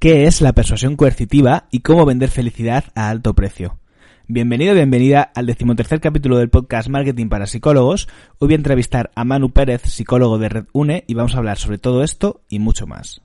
[0.00, 3.78] qué es la persuasión coercitiva y cómo vender felicidad a alto precio.
[4.26, 8.08] Bienvenido, bienvenida al decimotercer capítulo del podcast Marketing para Psicólogos.
[8.38, 11.58] Hoy voy a entrevistar a Manu Pérez, psicólogo de Red UNE, y vamos a hablar
[11.58, 13.20] sobre todo esto y mucho más.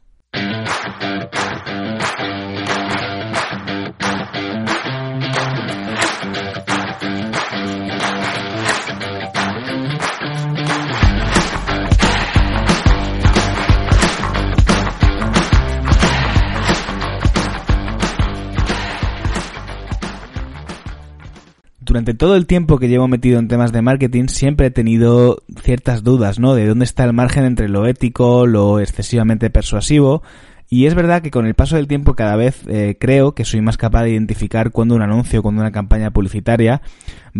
[21.95, 26.03] Durante todo el tiempo que llevo metido en temas de marketing siempre he tenido ciertas
[26.03, 26.53] dudas, ¿no?
[26.53, 30.21] De dónde está el margen entre lo ético, lo excesivamente persuasivo.
[30.67, 33.61] Y es verdad que con el paso del tiempo cada vez eh, creo que soy
[33.61, 36.81] más capaz de identificar cuando un anuncio, cuando una campaña publicitaria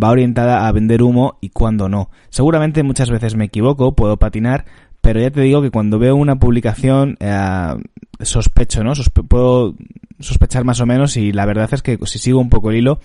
[0.02, 2.10] va orientada a vender humo y cuando no.
[2.30, 4.64] Seguramente muchas veces me equivoco, puedo patinar,
[5.06, 7.76] pero ya te digo que cuando veo una publicación eh,
[8.22, 8.94] sospecho, ¿no?
[9.28, 9.76] puedo
[10.20, 13.00] sospechar más o menos y la verdad es que si sigo un poco el hilo,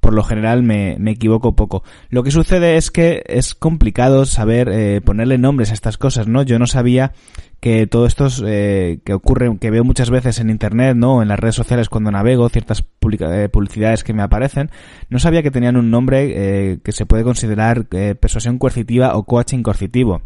[0.00, 1.82] por lo general me, me equivoco poco.
[2.10, 6.42] Lo que sucede es que es complicado saber eh, ponerle nombres a estas cosas, ¿no?
[6.42, 7.14] Yo no sabía
[7.60, 11.22] que todo esto eh, que ocurre, que veo muchas veces en internet, ¿no?
[11.22, 14.70] En las redes sociales cuando navego, ciertas eh, publicidades que me aparecen,
[15.08, 16.32] no sabía que tenían un nombre
[16.72, 20.20] eh, que se puede considerar persuasión coercitiva o coaching coercitivo.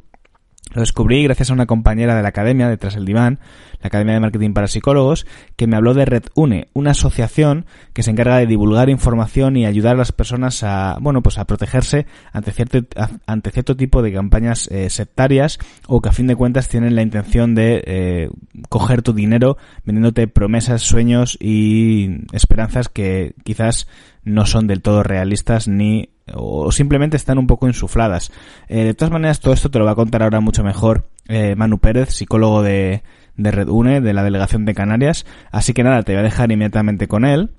[0.72, 3.38] Lo descubrí gracias a una compañera de la academia, detrás del diván,
[3.80, 8.02] la Academia de Marketing para Psicólogos, que me habló de Red Une, una asociación que
[8.02, 12.06] se encarga de divulgar información y ayudar a las personas a, bueno, pues a protegerse
[12.32, 12.80] ante cierto,
[13.26, 17.02] ante cierto tipo de campañas eh, sectarias o que a fin de cuentas tienen la
[17.02, 18.30] intención de eh,
[18.68, 23.86] coger tu dinero vendiéndote promesas, sueños y esperanzas que quizás
[24.22, 28.30] no son del todo realistas ni o simplemente están un poco insufladas.
[28.68, 31.54] Eh, de todas maneras, todo esto te lo va a contar ahora mucho mejor eh,
[31.56, 33.02] Manu Pérez, psicólogo de,
[33.36, 35.26] de Red UNE, de la Delegación de Canarias.
[35.50, 37.50] Así que nada, te voy a dejar inmediatamente con él.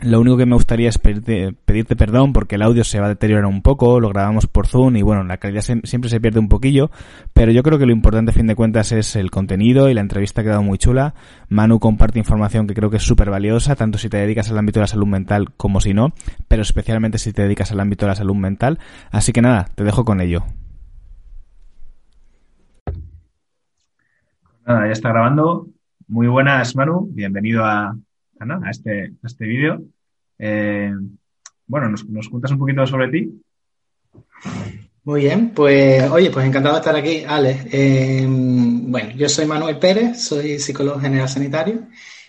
[0.00, 3.08] Lo único que me gustaría es pedirte, pedirte, perdón porque el audio se va a
[3.08, 6.48] deteriorar un poco, lo grabamos por Zoom y bueno, la calidad siempre se pierde un
[6.48, 6.92] poquillo,
[7.32, 10.00] pero yo creo que lo importante a fin de cuentas es el contenido y la
[10.00, 11.14] entrevista ha quedado muy chula.
[11.48, 14.78] Manu comparte información que creo que es súper valiosa, tanto si te dedicas al ámbito
[14.78, 16.12] de la salud mental como si no,
[16.46, 18.78] pero especialmente si te dedicas al ámbito de la salud mental.
[19.10, 20.44] Así que nada, te dejo con ello.
[24.68, 25.66] Nada, ya está grabando.
[26.08, 27.08] Muy buenas, Manu.
[27.10, 27.96] Bienvenido a,
[28.38, 29.82] a, este, este vídeo.
[30.38, 30.92] Eh,
[31.66, 33.42] bueno, ¿nos, ¿nos, cuentas un poquito sobre ti?
[35.04, 37.66] Muy bien, pues oye, pues encantado de estar aquí, Ale.
[37.72, 41.86] Eh, bueno, yo soy Manuel Pérez, soy psicólogo general sanitario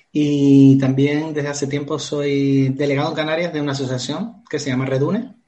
[0.10, 4.86] y también desde hace tiempo soy delegado en Canarias de una asociación que se llama
[4.86, 5.39] Redune.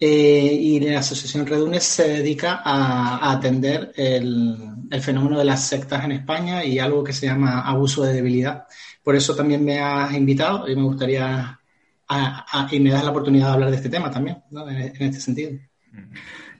[0.00, 4.56] Eh, y la asociación Redune se dedica a, atender el,
[5.02, 8.66] fenómeno de las sectas en España y algo que se llama abuso de debilidad.
[9.02, 11.58] Por eso también me has invitado y me gustaría
[12.70, 14.68] y me das la oportunidad de hablar de este tema también, ¿no?
[14.68, 15.58] en, este sentido.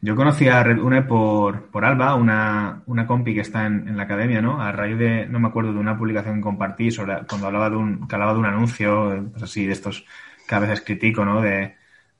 [0.01, 4.03] Yo conocí a Red Une por, por Alba, una, una compi que está en, la
[4.03, 4.61] academia, ¿no?
[4.61, 7.77] A raíz de, no me acuerdo, de una publicación que compartí sobre cuando hablaba de
[7.77, 10.05] un, que hablaba de un anuncio, pues así, de estos
[10.47, 11.41] que a veces critico, ¿no?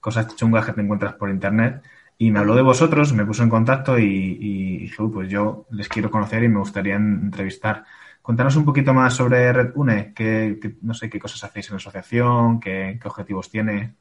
[0.09, 1.83] Cosas chungas que te encuentras por internet.
[2.21, 6.11] Y me habló de vosotros, me puso en contacto y, y pues yo les quiero
[6.11, 7.85] conocer y me gustaría entrevistar.
[8.23, 11.77] Cuéntanos un poquito más sobre Red Une, que, no sé qué cosas hacéis en la
[11.77, 13.95] asociación, qué, qué objetivos tiene.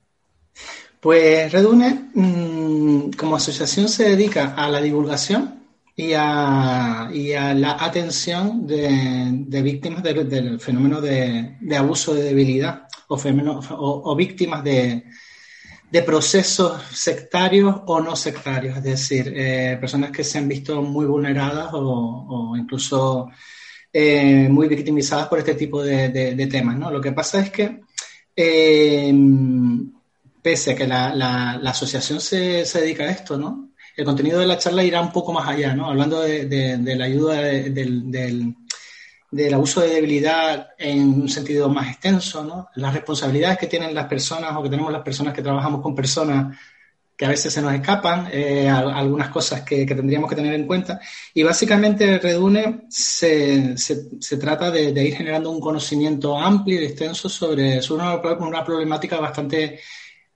[0.99, 5.59] Pues Red Une, mmm, como asociación, se dedica a la divulgación
[5.95, 12.87] y a, y a la atención de, víctimas de, del fenómeno de, abuso de debilidad
[13.07, 13.15] o,
[14.05, 15.03] o víctimas de,
[15.89, 21.05] de procesos sectarios o no sectarios, es decir, eh, personas que se han visto muy
[21.05, 23.29] vulneradas o, incluso
[23.91, 26.77] eh, muy victimizadas por este tipo de, temas.
[26.77, 26.91] ¿no?
[26.91, 27.79] Lo que pasa es que,
[28.35, 29.13] eh,
[30.41, 33.67] pese a que la asociación se, se, dedica a esto, ¿no?
[33.97, 35.87] el contenido de la charla irá un poco más allá, ¿no?
[35.87, 38.55] hablando de, de la ayuda del,
[39.31, 44.55] del, abuso de debilidad en un sentido más extenso, las responsabilidades que tienen las personas
[44.55, 46.57] o que tenemos las personas que trabajamos con personas
[47.17, 50.99] que a veces se nos escapan, eh, algunas cosas que, tendríamos que tener en cuenta.
[51.33, 53.75] Y básicamente Redune se,
[54.39, 59.79] trata de, de, ir generando un conocimiento amplio y extenso sobre, una, problemática bastante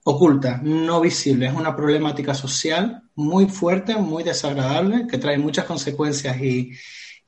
[0.03, 1.45] oculta, no visible.
[1.45, 6.71] Es una problemática social muy fuerte, muy desagradable, que trae muchas consecuencias y,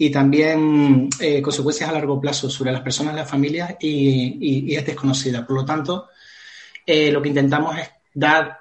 [0.06, 4.76] y también eh, consecuencias a largo plazo sobre las personas, las familias y, y, y
[4.76, 5.48] es desconocida.
[5.48, 6.10] Por lo tanto,
[6.86, 8.60] eh, lo que intentamos es dar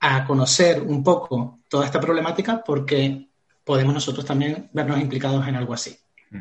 [0.00, 3.28] a conocer un poco toda esta problemática porque
[3.64, 5.96] podemos nosotros también vernos implicados en algo así.
[6.32, 6.40] Mm.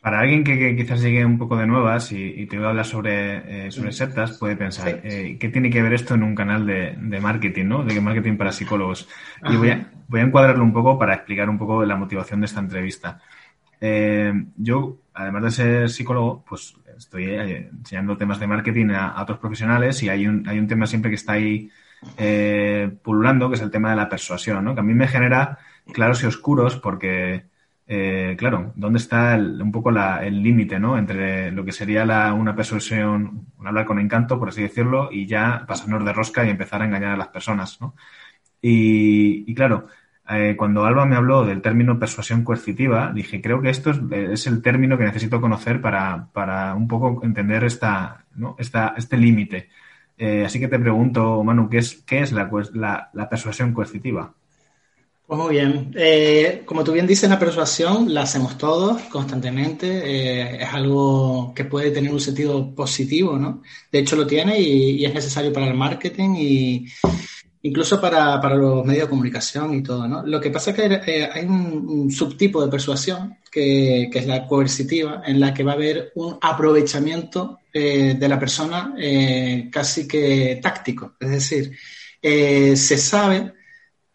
[0.00, 3.66] Para alguien que, quizás llegue un poco de nuevas y, te voy a hablar sobre,
[3.66, 7.20] eh, sobre sectas, puede pensar, eh, ¿qué tiene que ver esto en un canal de,
[7.20, 7.84] marketing, ¿no?
[7.84, 9.08] De marketing para psicólogos.
[9.48, 12.46] Y voy a, voy a encuadrarlo un poco para explicar un poco la motivación de
[12.46, 13.20] esta entrevista.
[13.80, 20.02] Eh, yo, además de ser psicólogo, pues estoy enseñando temas de marketing a, otros profesionales
[20.02, 21.70] y hay un, hay un tema siempre que está ahí
[23.02, 24.74] pululando, que es el tema de la persuasión, ¿no?
[24.74, 25.58] Que a mí me genera
[25.92, 27.46] claros y oscuros porque
[27.88, 30.98] eh, claro, ¿dónde está un poco el límite ¿no?
[30.98, 32.02] entre lo que sería
[32.34, 36.50] una persuasión, un hablar con encanto, por así decirlo, y ya pasarnos de rosca y
[36.50, 37.80] empezar a engañar a las personas?
[37.80, 37.94] ¿no?
[38.60, 39.86] Y, claro,
[40.28, 44.62] eh, cuando Alba me habló del término persuasión coercitiva, dije, creo que esto es, el
[44.62, 48.56] término que necesito conocer para, para un poco entender esta, ¿no?
[48.58, 49.68] esta, este límite.
[50.18, 54.32] Eh, así que te pregunto, Manu, ¿qué es, qué es la, la, la persuasión coercitiva?
[55.26, 55.92] Pues muy bien.
[55.96, 59.86] Eh, como tú bien dices, la persuasión la hacemos todos constantemente.
[59.88, 63.60] Eh, es algo que puede tener un sentido positivo, ¿no?
[63.90, 66.86] De hecho, lo tiene y, es necesario para el marketing y
[67.66, 70.24] incluso para, los medios de comunicación y todo, ¿no?
[70.24, 75.22] Lo que pasa es que eh, hay un, subtipo de persuasión que, es la coercitiva,
[75.26, 78.94] en la que va a haber un aprovechamiento de la persona
[79.70, 81.12] casi que táctico.
[81.20, 81.76] Es decir,
[82.22, 83.52] se sabe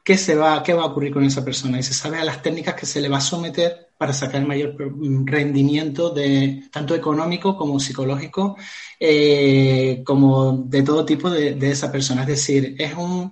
[0.03, 2.42] qué, se va, qué va a ocurrir con esa persona y se sabe a las
[2.42, 4.75] técnicas que se le va a someter para sacar mayor
[5.25, 8.57] rendimiento de tanto económico como psicológico,
[9.00, 12.21] eh, como de todo tipo de, de, esa persona.
[12.21, 13.31] Es decir, es, un,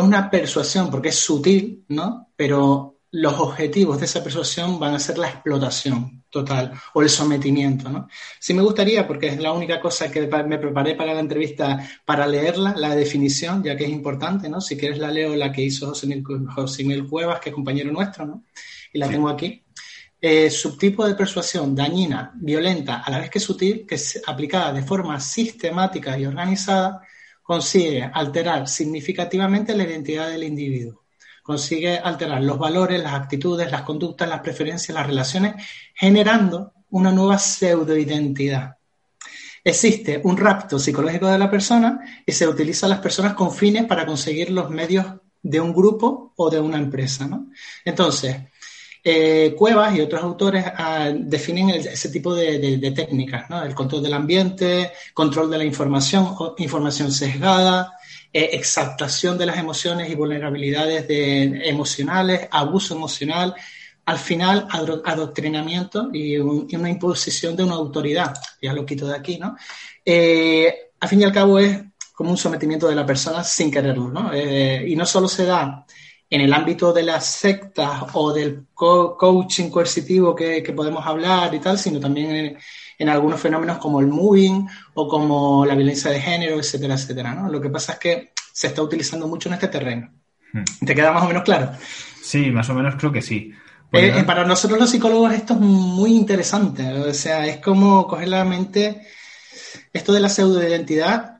[0.00, 2.30] es una persuasión porque es sutil, ¿no?
[2.36, 7.88] Pero los objetivos de esa persuasión van a ser la explotación total o el sometimiento.
[7.88, 8.08] ¿no?
[8.38, 12.26] Sí me gustaría, porque es la única cosa que me preparé para la entrevista, para
[12.26, 14.60] leerla, la definición, ya que es importante, ¿no?
[14.60, 16.06] Si quieres la leo, la que hizo José
[16.84, 18.44] Miguel, Cuevas, que es compañero nuestro, ¿no?
[18.92, 19.62] Y la tengo aquí.
[20.20, 24.82] Eh, subtipo de persuasión dañina, violenta, a la vez que sutil, que es aplicada de
[24.82, 27.00] forma sistemática y organizada,
[27.46, 31.06] consigue alterar significativamente la identidad del individuo
[31.46, 35.54] consigue alterar los valores, las actitudes, las conductas, las preferencias, las relaciones,
[35.94, 38.76] generando una nueva pseudoidentidad.
[39.62, 43.84] Existe un rapto psicológico de la persona y se utiliza a las personas con fines
[43.84, 45.06] para conseguir los medios
[45.40, 47.28] de un grupo o de una empresa.
[47.84, 48.38] Entonces,
[49.08, 54.90] eh, Cuevas y otros autores ah, definen ese tipo de, técnicas, el control del ambiente,
[55.14, 57.92] control de la información, información sesgada,
[58.32, 63.54] eh, exaltación de las emociones y vulnerabilidades emocionales, abuso emocional,
[64.06, 68.34] al final adoctrinamiento y, una imposición de una autoridad.
[68.60, 69.56] Ya lo quito de aquí, ¿no?
[70.04, 71.80] Eh, al fin y al cabo es
[72.12, 74.32] como un sometimiento de la persona sin quererlo, ¿no?
[74.32, 75.86] Eh, y no solo se da
[76.28, 81.78] en el ámbito de las sectas o del coaching coercitivo que, podemos hablar y tal,
[81.78, 82.58] sino también en,
[82.98, 87.34] en, algunos fenómenos como el moving o como la violencia de género, etcétera, etcétera.
[87.34, 87.48] ¿no?
[87.48, 90.10] Lo que pasa es que se está utilizando mucho en este terreno.
[90.52, 90.64] Hmm.
[90.84, 91.72] ¿Te queda más o menos claro?
[92.22, 93.52] Sí, más o menos creo que sí.
[93.92, 98.28] Eh, eh, para nosotros los psicólogos esto es muy interesante, o sea, es como coger
[98.28, 99.06] la mente,
[99.92, 101.35] esto de la pseudoidentidad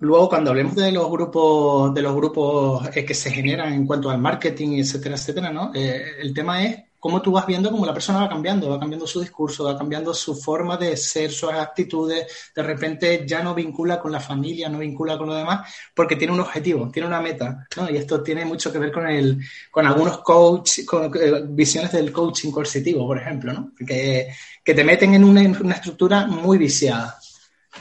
[0.00, 4.10] Luego, cuando hablemos de los grupos, de los grupos eh, que se generan en cuanto
[4.10, 5.72] al marketing, etcétera, etcétera, ¿no?
[5.74, 9.06] Eh, el tema es cómo tú vas viendo cómo la persona va cambiando, va cambiando
[9.06, 14.00] su discurso, va cambiando su forma de ser, sus actitudes, de repente ya no vincula
[14.00, 17.66] con la familia, no vincula con lo demás, porque tiene un objetivo, tiene una meta,
[17.76, 17.88] ¿no?
[17.90, 19.38] Y esto tiene mucho que ver con el,
[19.70, 23.72] con algunos coach, con eh, visiones del coaching coercitivo, por ejemplo, ¿no?
[23.86, 24.28] Que,
[24.64, 27.18] que te meten en una, una estructura muy viciada.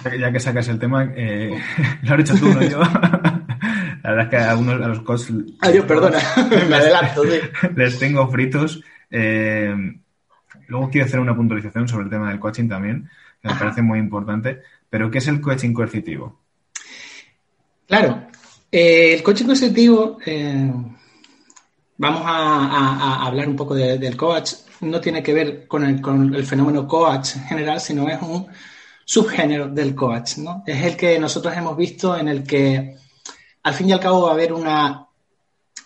[0.04, 1.60] Ya que sacas el tema, eh,
[2.04, 2.80] lo has hecho tú, no yo.
[4.04, 5.34] La verdad es que a, algunos, a los coaches...
[5.60, 6.20] Ah, yo, perdona,
[6.70, 7.24] me adelanto.
[7.76, 8.82] Les tengo fritos.
[9.10, 9.76] Eh,
[10.68, 13.10] luego quiero hacer una puntualización sobre el tema del coaching también,
[13.42, 14.62] que me parece muy importante.
[14.90, 16.40] Pero, ¿qué es el coaching coercitivo?
[17.86, 18.28] Claro,
[18.72, 20.20] eh, el coaching coercitivo,
[21.98, 26.46] vamos a, hablar un poco del coach, no tiene que ver con el, con el
[26.46, 28.48] fenómeno coach en general, sino es un
[29.08, 30.64] subgénero del coach, ¿no?
[30.68, 32.98] Es el que nosotros hemos visto en el que
[33.64, 35.08] al fin y al cabo va a haber una,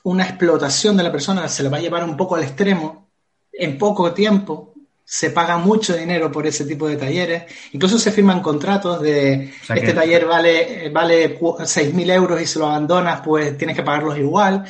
[0.04, 3.10] una explotación de la persona, se le va a llevar un poco al extremo
[3.54, 4.74] en poco tiempo,
[5.06, 9.94] se paga mucho dinero por ese tipo de talleres, incluso se firman contratos de este
[9.94, 14.66] taller vale, vale 6.000 euros y se lo abandonas, pues tienes que pagarlos igual.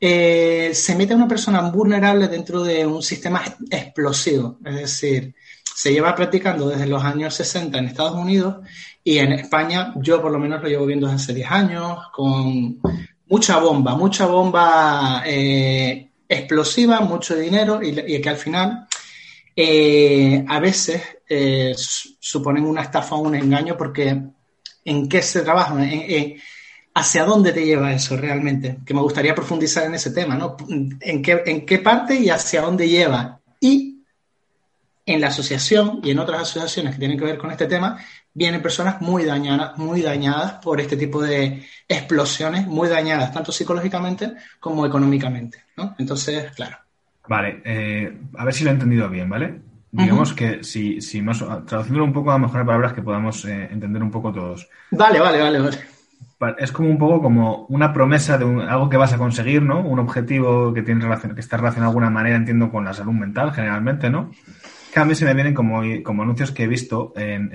[0.00, 5.34] Eh, se mete a una persona vulnerable dentro de un sistema explosivo, es decir,
[5.74, 8.58] se lleva practicando desde los años 60 en Estados Unidos
[9.02, 12.80] y en España yo por lo menos lo llevo viendo desde hace 10 años con
[13.26, 18.86] mucha bomba, mucha bomba eh, explosiva, mucho dinero y, que al final
[19.56, 24.16] eh, a veces eh, suponen una estafa o un engaño porque
[24.84, 25.76] ¿en qué se trabaja?
[26.96, 28.78] ¿Hacia dónde te lleva eso realmente?
[28.86, 30.56] Que me gustaría profundizar en ese tema, ¿no?
[30.68, 33.40] ¿En qué, en qué parte y hacia dónde lleva?
[33.60, 33.93] Y
[35.06, 37.98] en la asociación y en otras asociaciones que tienen que ver con este tema,
[38.32, 44.32] vienen personas muy dañadas, muy dañadas por este tipo de explosiones, muy dañadas tanto psicológicamente
[44.58, 45.94] como económicamente, ¿no?
[45.98, 46.78] Entonces, claro.
[47.28, 49.60] Vale, eh, a ver si lo he entendido bien, ¿vale?
[49.90, 54.02] Digamos que si, si más, traduciéndolo un poco a mejor palabras que podamos eh, entender
[54.02, 54.68] un poco todos.
[54.90, 55.78] Vale, vale, vale, vale.
[56.58, 59.80] Es como un poco como una promesa de algo que vas a conseguir, ¿no?
[59.80, 63.12] Un objetivo que tiene relación, que está relacionado de alguna manera, entiendo, con la salud
[63.12, 64.32] mental, generalmente, ¿no?
[64.94, 67.50] Que a mí se me vienen como, como anuncios que he visto en,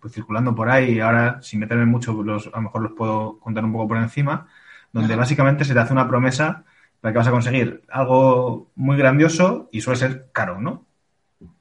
[0.00, 3.38] pues, circulando por ahí y ahora, sin meterme mucho, los, a lo mejor los puedo
[3.38, 4.48] contar un poco por encima,
[4.92, 6.64] donde básicamente se te hace una promesa
[7.00, 10.84] para que vas a conseguir algo muy grandioso y suele ser caro, ¿no?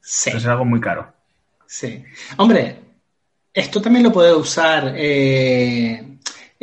[0.01, 0.31] Sí.
[0.31, 1.13] Suele ser algo muy caro.
[1.67, 2.03] Sí.
[2.37, 2.79] Hombre,
[3.53, 6.12] esto también lo puede usar eh,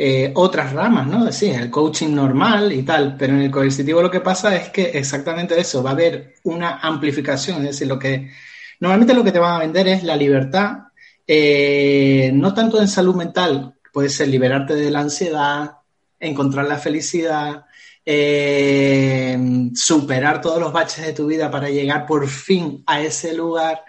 [0.03, 1.31] eh, otras ramas, ¿no?
[1.31, 4.85] Sí, el coaching normal y tal, pero en el coercitivo lo que pasa es que
[4.95, 8.31] exactamente eso, va a haber una amplificación, es decir, lo que
[8.79, 10.85] normalmente lo que te van a vender es la libertad,
[11.27, 15.73] eh, no tanto en salud mental, puede ser liberarte de la ansiedad,
[16.19, 17.65] encontrar la felicidad,
[18.03, 19.37] eh,
[19.75, 23.83] superar todos los baches de tu vida para llegar por fin a ese lugar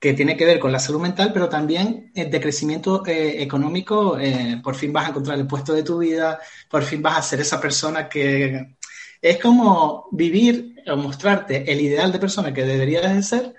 [0.00, 4.18] que tiene que ver con la salud mental, pero también de crecimiento eh, económico.
[4.18, 6.38] Eh, por fin vas a encontrar el puesto de tu vida,
[6.70, 8.76] por fin vas a ser esa persona que
[9.20, 13.54] es como vivir o mostrarte el ideal de persona que deberías de ser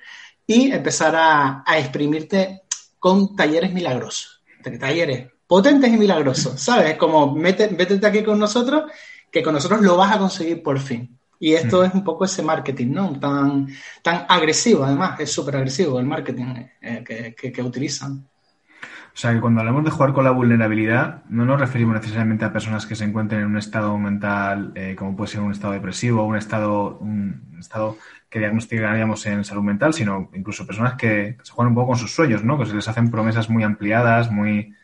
[0.48, 2.64] y empezar a, exprimirte
[2.98, 4.42] con talleres milagrosos,
[4.80, 6.98] talleres potentes y milagrosos, ¿sabes?
[6.98, 8.84] Como métete aquí con nosotros,
[9.32, 11.19] que con nosotros lo vas a conseguir por fin.
[11.40, 11.86] Y esto mm.
[11.86, 13.18] es un poco ese marketing, ¿no?
[13.18, 13.68] Tan,
[14.04, 18.28] tan agresivo, además, es súper agresivo el marketing eh, que, utilizan.
[18.82, 22.54] O sea, que cuando hablamos de jugar con la vulnerabilidad, no nos referimos necesariamente a
[22.54, 26.26] personas que se encuentren en un estado mental, eh, como puede ser un estado depresivo,
[26.26, 27.98] un estado, un estado
[28.30, 32.14] que diagnosticaríamos en salud mental, sino incluso personas que se juegan un poco con sus
[32.14, 32.60] sueños, ¿no?
[32.60, 34.76] Que se les hacen promesas muy ampliadas, muy,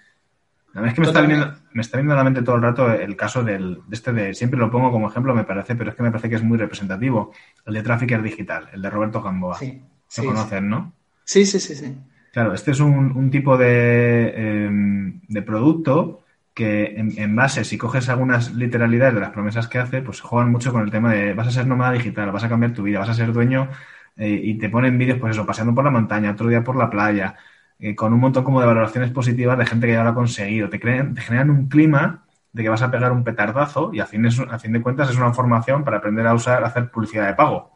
[0.82, 3.16] la es que me está, viniendo, me está, a la mente todo el rato el
[3.16, 6.04] caso del, de este de, siempre lo pongo como ejemplo, me parece, pero es que
[6.04, 7.32] me parece que es muy representativo,
[7.66, 9.58] el de Trafficker Digital, el de Roberto Gamboa.
[9.58, 9.82] Sí,
[10.18, 10.94] Lo conocen, ¿no?
[11.24, 11.98] Sí, sí, sí, sí.
[12.34, 18.54] Claro, este es un, tipo de, em, de, producto que en, base, si coges algunas
[18.54, 21.52] literalidades de las promesas que hace, pues juegan mucho con el tema de vas a
[21.52, 23.70] ser nómada digital, vas a cambiar tu vida, vas a ser dueño
[24.18, 26.90] eh, y te ponen vídeos, pues eso, paseando por la montaña, otro día por la
[26.90, 27.36] playa,
[27.80, 30.70] eh, con un montón como de valoraciones positivas de gente que ya lo ha conseguido.
[30.70, 34.06] Te, crean, te generan un clima de que vas a pegar un petardazo y a
[34.06, 36.90] fin, de, a fin de cuentas es una formación para aprender a usar, a hacer
[36.90, 37.72] publicidad de pago.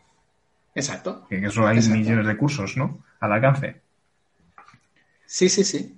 [0.74, 1.26] Exacto.
[1.28, 3.04] Que eso hay millones de cursos, ¿no?
[3.20, 3.82] Al alcance.
[5.26, 5.96] Sí, sí, sí.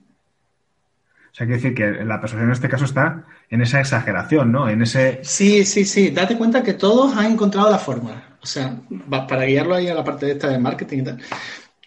[1.31, 4.67] O sea, quiere decir que la persuasión en este caso está en esa exageración, ¿no?
[4.67, 5.19] En ese...
[5.23, 6.09] Sí, sí, sí.
[6.09, 8.37] Date cuenta que todos han encontrado la fórmula.
[8.41, 8.75] O sea,
[9.27, 11.19] para guiarlo ahí a la parte de esta de marketing y tal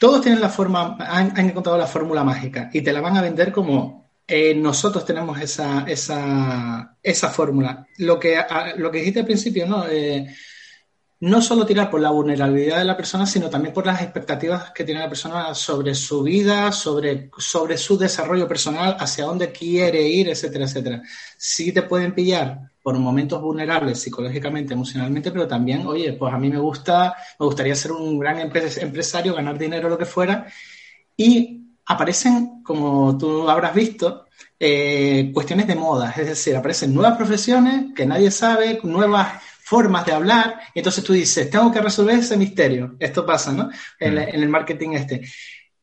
[0.05, 3.51] todos tienen la forma, han, encontrado la fórmula mágica y te la van a vender
[3.51, 7.87] como eh, nosotros tenemos esa, esa, fórmula.
[7.97, 8.39] Lo que,
[8.77, 9.87] lo que dijiste al principio, ¿no?
[9.89, 10.27] Eh,
[11.21, 14.85] no solo tirar por la vulnerabilidad de la persona, sino también por las expectativas que
[14.85, 20.29] tiene la persona sobre su vida, sobre, sobre su desarrollo personal, hacia dónde quiere ir,
[20.29, 21.03] etcétera, etcétera.
[21.39, 26.51] Sí te pueden pillar por momentos vulnerables psicológicamente, emocionalmente, pero también, oye, pues a mí
[26.51, 30.47] me gusta, me gustaría ser un gran empresario, ganar dinero, lo que fuera,
[31.17, 34.27] y aparecen, como tú habrás visto,
[34.61, 40.13] eh, cuestiones de moda, es decir, aparecen nuevas profesiones que nadie sabe, nuevas formas de
[40.13, 42.97] hablar, y entonces tú dices, tengo que resolver ese misterio.
[42.99, 43.71] Esto pasa, ¿no?
[43.99, 44.19] En, mm.
[44.19, 45.23] el marketing este.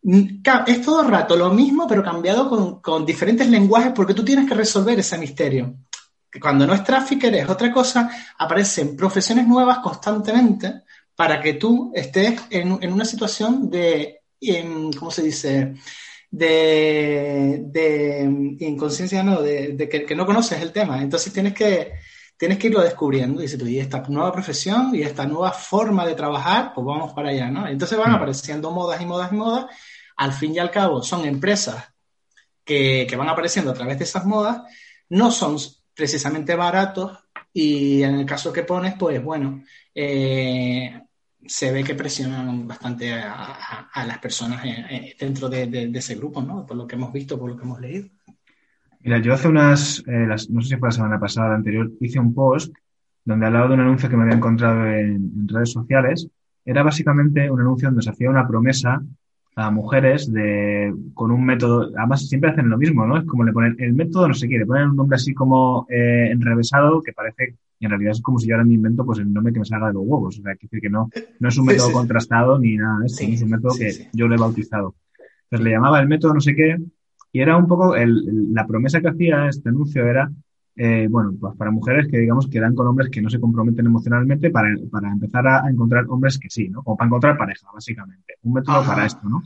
[0.03, 4.47] Mm, es todo rato lo mismo, pero cambiado con, con, diferentes lenguajes porque tú tienes
[4.47, 5.77] que resolver ese misterio.
[6.39, 10.83] Cuando no es trafficker es otra cosa, aparecen profesiones nuevas constantemente
[11.15, 14.21] para que tú estés en, en una situación de,
[14.97, 15.73] ¿cómo se dice?
[16.29, 21.01] De, de inconsciencia, no, de, de que, que, no conoces el tema.
[21.01, 21.91] Entonces tienes que,
[22.37, 23.43] tienes que irlo descubriendo.
[23.43, 27.29] Y tú, y esta nueva profesión y esta nueva forma de trabajar, pues vamos para
[27.29, 27.67] allá, ¿no?
[27.67, 28.15] Entonces van mm.
[28.15, 29.65] apareciendo modas y modas y modas.
[30.17, 31.83] Al fin y al cabo, son empresas
[32.63, 34.61] que, que van apareciendo a través de esas modas.
[35.09, 35.57] No son
[35.95, 37.17] precisamente baratos
[37.53, 41.01] y en el caso que pones, pues bueno, eh,
[41.45, 46.65] se ve que presionan bastante a, las personas eh, eh, dentro de, ese grupo, ¿no?
[46.65, 48.07] Por lo que hemos visto, por lo que hemos leído.
[49.01, 52.19] Mira, yo hace unas, eh, no sé si fue la semana pasada, la anterior, hice
[52.19, 52.73] un post
[53.25, 56.27] donde hablaba de un anuncio que me había encontrado en, redes sociales
[56.63, 59.01] era básicamente un anuncio donde se hacía una promesa
[59.55, 63.17] a mujeres de con un método, además siempre hacen lo mismo, ¿no?
[63.17, 65.85] Es como le ponen el método no sé qué, le ponen un nombre así como
[65.89, 69.31] eh, enrevesado que parece, en realidad es como si yo ahora me invento pues el
[69.31, 71.57] nombre que me salga de los huevos, o sea, que decir que no, no es
[71.57, 74.95] un método contrastado ni nada de esto, es un método que yo le he bautizado.
[75.43, 76.77] Entonces le llamaba el método no sé qué,
[77.33, 80.31] y era un poco, el, la promesa que hacía este anuncio era
[80.83, 83.85] eh, bueno, pues para mujeres que digamos que dan con hombres que no se comprometen
[83.85, 86.81] emocionalmente para, para empezar a, encontrar hombres que sí, ¿no?
[86.81, 88.33] Como para encontrar pareja, básicamente.
[88.41, 89.43] Un método para esto, ¿no?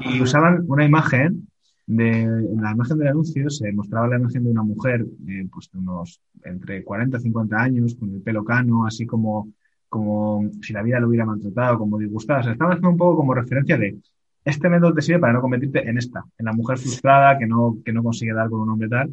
[0.00, 1.48] y usaban una imagen
[1.86, 5.70] de, en la imagen del anuncio se mostraba la imagen de una mujer, eh, pues
[5.72, 9.52] de unos entre 40 y 50 años, con el pelo cano, así como,
[9.88, 12.40] como si la vida lo hubiera maltratado, como disgustada.
[12.40, 13.96] O sea, estaban haciendo un poco como referencia de
[14.44, 17.78] este método te sirve para no convertirte en esta, en la mujer frustrada que no,
[17.84, 19.10] que no consigue dar con un hombre tal.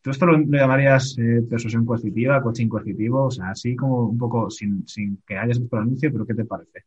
[0.00, 3.26] ¿Tú esto lo, llamarías eh, persuasión coercitiva, coaching coercitivo?
[3.26, 6.34] O sea, así como un poco sin, sin que hayas visto el anuncio, pero ¿qué
[6.34, 6.84] te parece?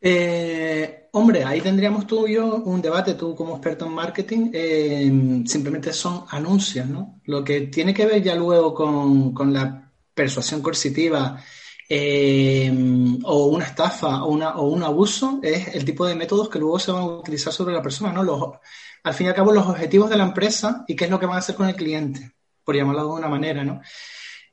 [0.00, 5.42] Eh, hombre, ahí tendríamos tú y yo un debate, tú como experto en marketing, eh,
[5.46, 7.20] simplemente son anuncios, ¿no?
[7.24, 11.40] Lo que tiene que ver ya luego con, con la persuasión coercitiva
[13.24, 16.78] o una estafa o, una, o un abuso es el tipo de métodos que luego
[16.78, 18.22] se van a utilizar sobre la persona, ¿no?
[18.22, 18.40] Los,
[19.04, 21.26] al fin y al cabo los objetivos de la empresa y qué es lo que
[21.26, 22.32] van a hacer con el cliente,
[22.64, 23.80] por llamarlo de alguna manera, ¿no?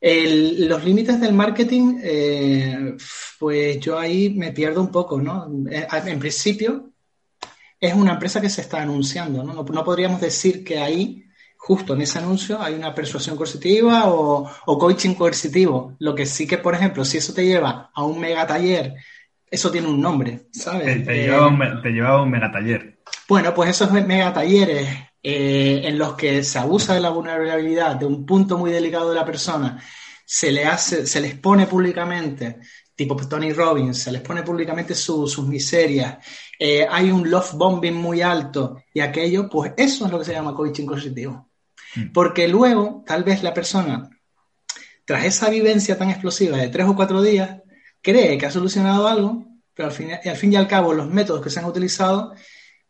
[0.02, 2.96] los límites del marketing, eh,
[3.38, 5.48] pues yo ahí me pierdo un poco, ¿no?
[5.70, 6.90] Eh, en principio,
[7.78, 9.54] es una empresa que se está anunciando, ¿no?
[9.54, 11.24] No, podríamos decir que ahí,
[11.56, 15.94] justo en ese anuncio, hay una persuasión coercitiva o, coaching coercitivo.
[16.00, 18.94] Lo que sí que, por ejemplo, si eso te lleva a un mega taller,
[19.48, 21.04] eso tiene un nombre, ¿sabes?
[21.04, 22.98] Te, lleva, un, te lleva a un mega taller.
[23.32, 24.86] Bueno, pues esos mega talleres
[25.22, 29.14] eh, en los que se abusa de la vulnerabilidad de un punto muy delicado de
[29.14, 29.82] la persona,
[30.26, 32.58] se le hace, se les pone públicamente,
[32.94, 36.18] tipo Tony Robbins, se les pone públicamente sus miserias,
[36.58, 40.34] eh, hay un love bombing muy alto y aquello, pues eso es lo que se
[40.34, 41.48] llama coaching positivo.
[41.96, 42.12] Mm.
[42.12, 44.10] Porque luego, tal vez la persona,
[45.06, 47.62] tras esa vivencia tan explosiva de tres o cuatro días,
[48.02, 51.40] cree que ha solucionado algo, pero al fin, al fin y al cabo los métodos
[51.42, 52.34] que se han utilizado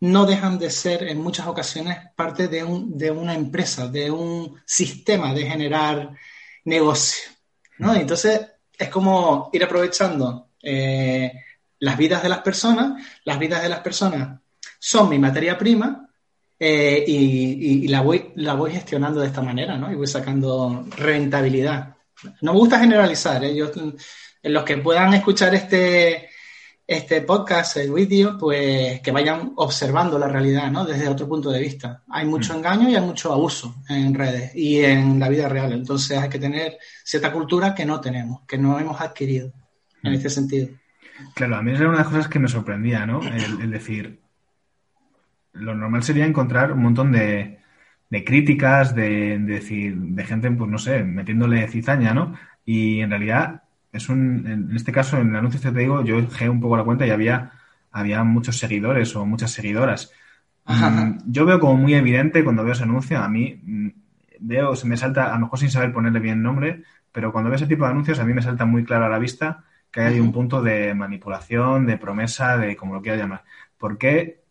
[0.02, 4.60] no dejan de ser en muchas ocasiones parte de, un, de una empresa, de un
[4.66, 6.10] sistema de generar
[6.64, 7.30] negocio.
[7.78, 7.94] ¿no?
[7.94, 8.40] entonces
[8.76, 11.32] es como ir aprovechando eh,
[11.78, 14.40] las vidas de las personas, las vidas de las personas
[14.76, 16.08] son mi materia prima
[16.58, 19.90] eh, y, la, voy, la voy gestionando de esta manera, ¿no?
[19.90, 21.96] Y voy sacando rentabilidad.
[22.40, 23.54] No me gusta generalizar, ¿eh?
[23.54, 23.70] Yo,
[24.44, 26.30] los que puedan escuchar este,
[26.92, 30.84] este podcast, el vídeo, pues que vayan observando la realidad, ¿no?
[30.84, 32.02] Desde otro punto de vista.
[32.10, 32.56] Hay mucho mm.
[32.56, 35.72] engaño y hay mucho abuso en redes y en la vida real.
[35.72, 39.52] Entonces hay que tener cierta cultura que no tenemos, que no hemos adquirido
[40.02, 40.14] en mm.
[40.14, 40.68] este sentido.
[41.34, 43.20] Claro, a mí es una de las cosas que me sorprendía, ¿no?
[43.22, 44.20] El, decir,
[45.52, 47.58] lo normal sería encontrar un montón de,
[48.10, 52.34] de críticas, de, de, decir, de gente, pues no sé, metiéndole cizaña, ¿no?
[52.64, 53.61] Y en realidad
[53.92, 56.76] es un, en este caso, en el anuncio que te digo, yo dejé un poco
[56.76, 57.52] la cuenta y había,
[57.90, 60.10] había muchos seguidores o muchas seguidoras.
[60.64, 63.88] Mm, yo veo como muy evidente cuando veo ese anuncio, a mí mm,
[64.40, 67.56] veo, se me salta, a lo mejor sin saber ponerle bien nombre, pero cuando veo
[67.56, 70.20] ese tipo de anuncios a mí me salta muy claro a la vista que hay
[70.20, 73.44] un punto de manipulación, de promesa, de como lo quieras llamar.
[73.76, 74.42] ¿Por qué?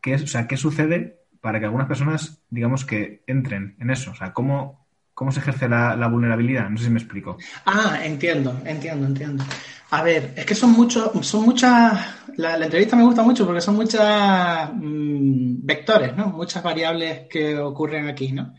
[0.00, 4.12] ¿Qué, o sea, ¿qué sucede para que algunas personas, digamos, que entren en eso?
[4.12, 4.86] O sea, ¿cómo,
[5.18, 6.70] cómo se ejerce la, vulnerabilidad.
[6.70, 7.38] No sé si me explico.
[7.66, 9.42] Ah, entiendo, entiendo, entiendo.
[9.90, 11.98] A ver, es que son muchos, son muchas,
[12.36, 16.28] la, entrevista me gusta mucho porque son muchas mm, vectores, ¿no?
[16.28, 18.54] Muchas variables que ocurren aquí, ¿no?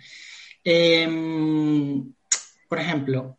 [0.62, 2.14] Em,
[2.68, 3.38] por ejemplo,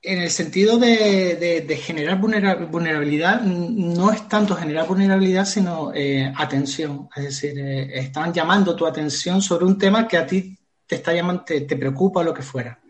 [0.00, 7.10] en el sentido de, generar vulnerabilidad, no es tanto generar vulnerabilidad, sino eh, atención.
[7.14, 10.57] Es decir, eh, están llamando tu atención sobre un tema que a ti
[10.88, 12.80] te está llamando, te, preocupa o lo que fuera.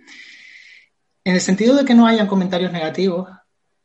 [1.24, 3.28] En el sentido de que no hayan comentarios negativos,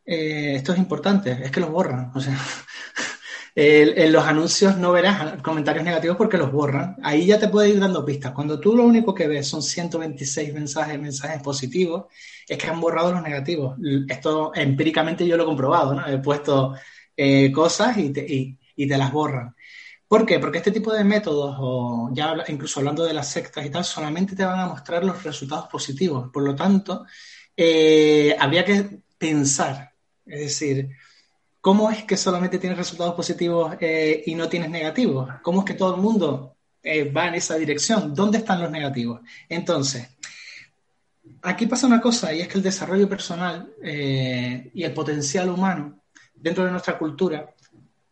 [0.05, 2.11] eh, esto es importante, es que los borran.
[2.13, 2.37] O sea,
[3.55, 6.95] en los anuncios no verás comentarios negativos porque los borran.
[7.03, 8.31] Ahí ya te puede ir dando pistas.
[8.31, 12.05] Cuando tú lo único que ves son 126 mensajes, mensajes positivos,
[12.47, 13.77] es que han borrado los negativos.
[14.07, 16.07] Esto empíricamente yo lo he comprobado, ¿no?
[16.07, 16.75] He puesto
[17.17, 19.55] eh, cosas y y te las borran.
[20.13, 20.37] ¿Por qué?
[20.37, 24.35] Porque este tipo de métodos, o ya incluso hablando de las sectas y tal, solamente
[24.35, 26.29] te van a mostrar los resultados positivos.
[26.31, 27.07] Por lo tanto,
[27.57, 29.91] eh, habría que pensar,
[30.23, 30.91] es decir,
[31.59, 35.31] ¿cómo es que solamente tienes resultados positivos eh, y no tienes negativos?
[35.41, 38.13] ¿Cómo es que todo el mundo eh, va en esa dirección?
[38.13, 39.21] ¿Dónde están los negativos?
[39.49, 40.09] Entonces,
[41.41, 46.03] aquí pasa una cosa y es que el desarrollo personal y el potencial humano
[46.35, 47.51] dentro de nuestra cultura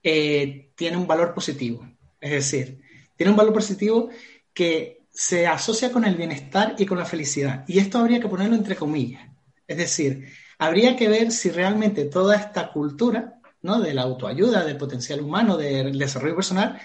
[0.04, 1.88] eh, tiene un valor positivo.
[2.20, 2.82] Es decir,
[3.16, 4.10] tiene un valor positivo
[4.54, 7.66] que se asocia con el bienestar y con la felicidad.
[7.68, 9.24] Y esto habría que ponerlo entre comillas.
[9.68, 13.80] Es decir, habría que ver si realmente toda esta cultura ¿no?
[13.80, 16.80] de la autoayuda, del potencial humano, del desarrollo personal,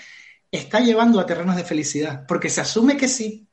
[0.51, 2.25] está llevando a terrenos de felicidad.
[2.27, 3.47] Porque se asume que sí,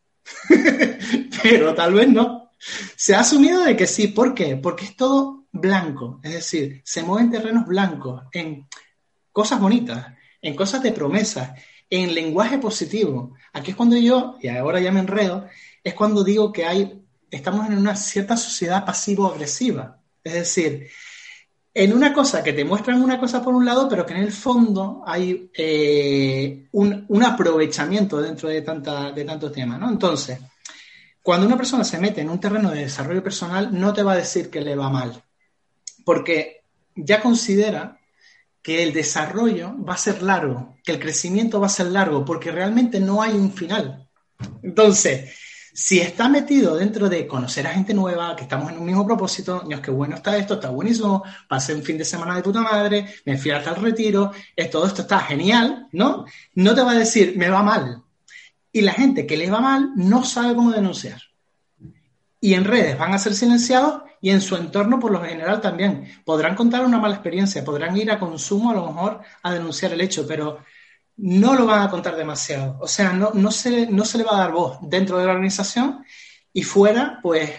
[1.43, 2.51] pero tal vez no.
[2.95, 4.07] Se ha asumido de que sí.
[4.07, 4.55] ¿Por qué?
[4.55, 6.19] Porque es todo blanco.
[6.23, 8.67] Es decir, se mueve en terrenos blancos, en
[9.33, 13.35] cosas bonitas, en cosas de promesas, en lenguaje positivo.
[13.51, 15.47] Aquí es cuando yo, y ahora ya me enredo,
[15.83, 19.99] es cuando digo que hay, estamos en una cierta sociedad pasivo-agresiva.
[20.23, 20.87] Es decir,
[21.73, 24.31] en una cosa que te muestran una cosa por un lado, pero que en el
[24.31, 29.89] fondo hay eh, un, aprovechamiento dentro de, tanta, de tantos temas, ¿no?
[29.89, 30.39] Entonces,
[31.21, 34.17] cuando una persona se mete en un terreno de desarrollo personal, no te va a
[34.17, 35.23] decir que le va mal,
[36.05, 36.61] porque
[36.95, 37.99] ya considera
[38.63, 42.51] que el desarrollo va a ser largo, que el crecimiento va a ser largo, porque
[42.51, 44.07] realmente no hay un final.
[44.63, 45.35] Entonces,
[45.73, 49.63] si está metido dentro de conocer a gente nueva, que estamos en un mismo propósito,
[49.67, 53.07] Dios, qué bueno está esto, está buenísimo, pasé un fin de semana de puta madre,
[53.25, 54.31] me fui hasta el retiro,
[54.71, 56.25] todo esto está genial, ¿no?
[56.55, 58.01] No te va a decir, me va mal.
[58.71, 61.21] Y la gente que les va mal no sabe cómo denunciar.
[62.43, 66.11] Y en redes van a ser silenciados y en su entorno, por lo general, también.
[66.25, 70.01] Podrán contar una mala experiencia, podrán ir a consumo a lo mejor a denunciar el
[70.01, 70.59] hecho, pero
[71.15, 72.77] no lo van a contar demasiado.
[72.81, 75.31] O sea, no, no, se, no se le va a dar voz dentro de la
[75.31, 76.03] organización
[76.51, 77.49] y fuera, pues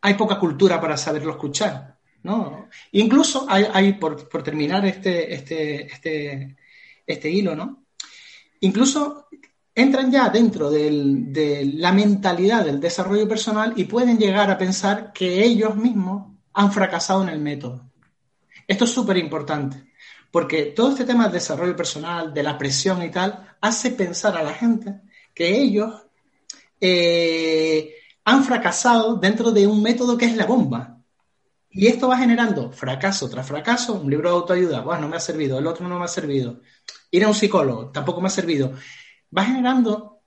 [0.00, 1.98] hay poca cultura para saberlo escuchar.
[2.22, 2.68] ¿no?
[2.92, 6.56] Incluso hay, por, por, terminar este, este, este,
[7.04, 7.84] este hilo, ¿no?
[8.60, 9.26] Incluso
[9.74, 15.44] entran ya dentro de la mentalidad del desarrollo personal y pueden llegar a pensar que
[15.44, 17.90] ellos mismos han fracasado en el método.
[18.66, 19.92] Esto es súper importante,
[20.30, 24.42] porque todo este tema del desarrollo personal, de la presión y tal, hace pensar a
[24.42, 25.00] la gente
[25.34, 25.92] que ellos
[26.80, 30.98] eh, han fracasado dentro de un método que es la bomba.
[31.70, 35.20] Y esto va generando fracaso tras fracaso, un libro de autoayuda, bueno, no me ha
[35.20, 36.60] servido, el otro no me ha servido,
[37.10, 38.74] ir a un psicólogo, tampoco me ha servido
[39.36, 40.20] va generando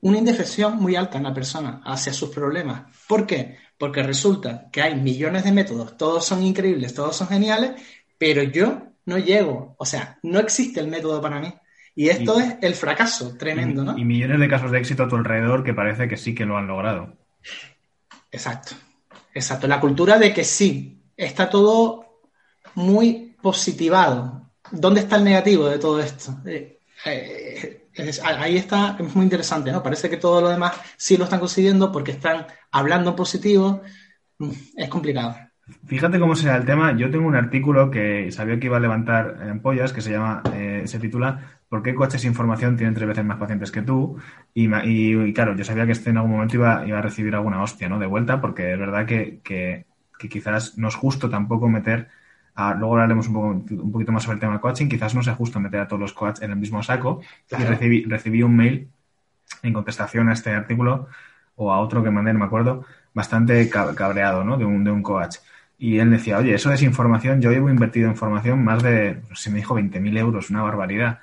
[0.00, 2.84] una indefensión muy alta en la persona hacia sus problemas.
[3.06, 3.58] ¿Por qué?
[3.78, 7.72] Porque resulta que hay millones de métodos, todos son increíbles, todos son geniales,
[8.18, 11.52] pero yo no llego, o sea, no existe el método para mí.
[11.94, 13.98] Y esto es el fracaso tremendo, ¿no?
[13.98, 16.56] Y millones de casos de éxito a tu alrededor que parece que sí que lo
[16.56, 17.14] han logrado.
[18.30, 18.72] Exacto,
[19.34, 19.66] exacto.
[19.66, 22.20] La cultura de que sí, está todo
[22.76, 24.50] muy positivado.
[24.70, 26.38] ¿Dónde está el negativo de todo esto?
[26.46, 27.81] Eh, eh,
[28.24, 29.82] ahí está, es muy interesante, ¿no?
[29.82, 33.82] Parece que todo lo demás sí lo están consiguiendo porque están hablando positivo.
[34.38, 35.36] Mm, es complicado.
[35.86, 36.96] Fíjate cómo será el tema.
[36.96, 40.82] Yo tengo un artículo que sabía que iba a levantar ampollas, que se llama, eh,
[40.86, 44.18] se titula ¿Por qué coches información tienen tres veces más pacientes que tú?
[44.52, 47.62] Y, y, claro, yo sabía que este en algún momento iba, iba, a recibir alguna
[47.62, 47.98] hostia, ¿no?
[47.98, 49.86] De vuelta, porque es verdad que, que
[50.28, 52.08] quizás no es justo tampoco meter
[52.56, 54.88] luego hablaremos un, poco, un poquito más sobre el tema coaching.
[54.88, 57.20] Quizás no sea justo meter a todos los coaches en el mismo saco.
[57.50, 58.88] Y recibí, recibí un mail
[59.62, 61.08] en contestación a este artículo
[61.56, 62.84] o a otro que mandé, no me acuerdo,
[63.14, 64.56] bastante cabreado, ¿no?
[64.56, 65.36] De un, de un coach.
[65.78, 69.50] Y él decía, oye, eso es información, yo llevo invertido en formación más de, se
[69.50, 71.20] me dijo 20.000 euros, una barbaridad.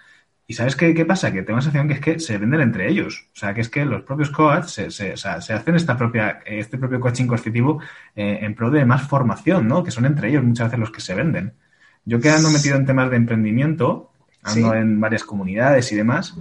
[0.49, 1.31] ¿Y sabes qué, qué, pasa?
[1.31, 3.29] Que tengo la sensación que es que se venden entre ellos.
[3.35, 5.95] O sea, que es que los propios coaches se, se, o sea, se hacen esta
[5.95, 7.79] propia, este propio coaching coercitivo
[8.15, 9.83] eh, en pro de más formación, ¿no?
[9.83, 11.53] Que son entre ellos muchas veces los que se venden.
[12.03, 16.35] Yo que ando metido en temas de emprendimiento, ando en varias comunidades y demás,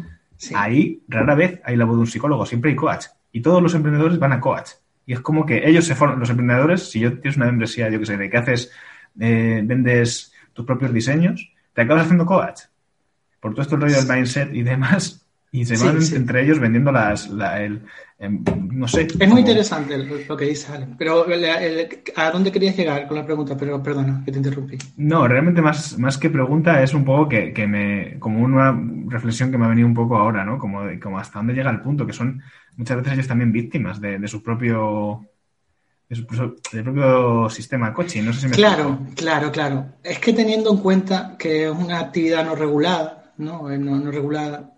[0.55, 3.05] ahí rara vez hay la voz de un psicólogo, siempre hay coach.
[3.31, 4.71] Y todos los emprendedores van a coach.
[5.05, 7.99] Y es como que ellos se forman, los emprendedores, si yo tienes una membresía, yo
[7.99, 8.73] que sé, de que haces,
[9.21, 12.61] eh, vendes tus propios diseños, te acabas haciendo coach
[13.41, 16.93] por todo esto el rollo del mindset y demás, y se van entre ellos vendiendo
[16.93, 17.81] las, el,
[18.19, 19.09] em, no sé.
[19.19, 21.25] Es muy interesante lo que dice Ale, pero
[22.17, 23.57] ¿a dónde querías llegar con la pregunta?
[23.57, 24.77] Pero perdona, que te interrumpí.
[24.99, 29.51] No, realmente más, más que pregunta es un poco que, que me, como una reflexión
[29.51, 30.59] que me ha venido un poco ahora, ¿no?
[30.59, 32.43] Como, como hasta dónde llega el punto, que son
[32.77, 35.25] muchas veces ellos también víctimas de, de su propio
[36.09, 38.23] del propio sistema coaching.
[38.23, 39.87] No sé si me claro, claro, claro.
[40.03, 43.69] Es que teniendo en cuenta que es una actividad no regulada, ¿no?
[43.69, 44.75] No, regulada.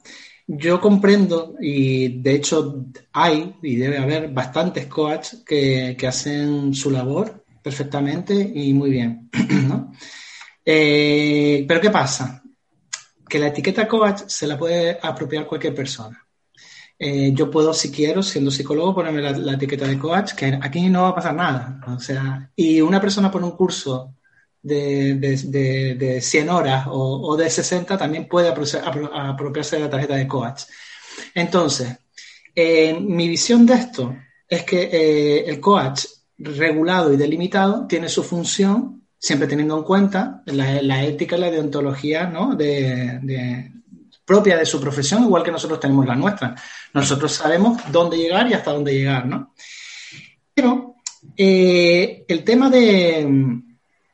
[0.46, 7.44] Yo comprendo, y de hecho hay, y debe haber bastantes coaches que, hacen su labor
[7.62, 9.30] perfectamente y muy bien,
[10.64, 12.42] eh, pero ¿qué pasa?
[13.28, 16.26] Que la etiqueta coach se la puede apropiar cualquier persona.
[17.02, 21.04] Eh, yo puedo, si quiero, siendo psicólogo, ponerme la, etiqueta de coach, que aquí no
[21.04, 21.80] va a pasar nada.
[21.86, 24.16] O sea, y una persona pone un curso
[24.62, 30.62] de, de, 100 horas o, de 60 también puede apropiarse de la tarjeta de coach.
[31.34, 31.98] Entonces,
[32.54, 34.14] eh, mi visión de esto
[34.48, 36.04] es que eh, el coach
[36.38, 42.26] regulado y delimitado tiene su función, siempre teniendo en cuenta la, ética y la deontología
[42.26, 42.54] ¿no?
[42.54, 43.70] de,
[44.24, 46.54] propia de su profesión, igual que nosotros tenemos la nuestra.
[46.94, 49.54] Nosotros sabemos dónde llegar y hasta dónde llegar, ¿no?
[50.54, 50.96] Pero
[51.36, 53.62] eh, el tema de,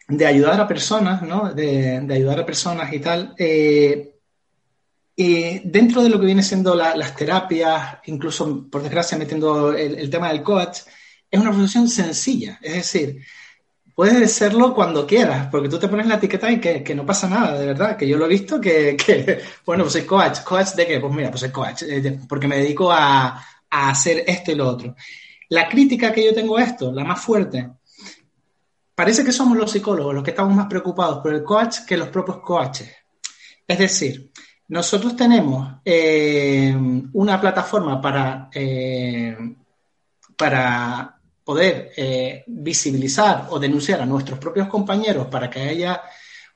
[0.09, 1.53] de, ayudar a personas, ¿no?
[1.53, 4.13] De, ayudar a personas y tal, eh,
[5.65, 10.43] dentro de lo que viene siendo las terapias, incluso por desgracia metiendo el, tema del
[10.43, 10.81] coach,
[11.31, 12.59] es una profesión sencilla.
[12.63, 13.23] Es decir,
[13.95, 17.59] puedes serlo cuando quieras, porque tú te pones la etiqueta y que, no pasa nada,
[17.59, 18.97] de verdad, que yo lo he visto que,
[19.67, 20.41] bueno, pues soy coach.
[20.45, 21.01] ¿Coach de qué?
[21.01, 24.69] Pues mira, pues soy coach, eh, porque me dedico a, a hacer esto y lo
[24.69, 24.95] otro.
[25.49, 27.71] La crítica que yo tengo a esto, la más fuerte,
[28.97, 32.09] parece que somos los psicólogos los que estamos más preocupados por el coach que los
[32.09, 32.91] propios coaches.
[33.69, 34.33] Es decir,
[34.69, 36.75] nosotros tenemos eh,
[37.13, 39.37] una plataforma para, eh,
[40.37, 46.01] para poder eh, visibilizar o denunciar a nuestros propios compañeros para que haya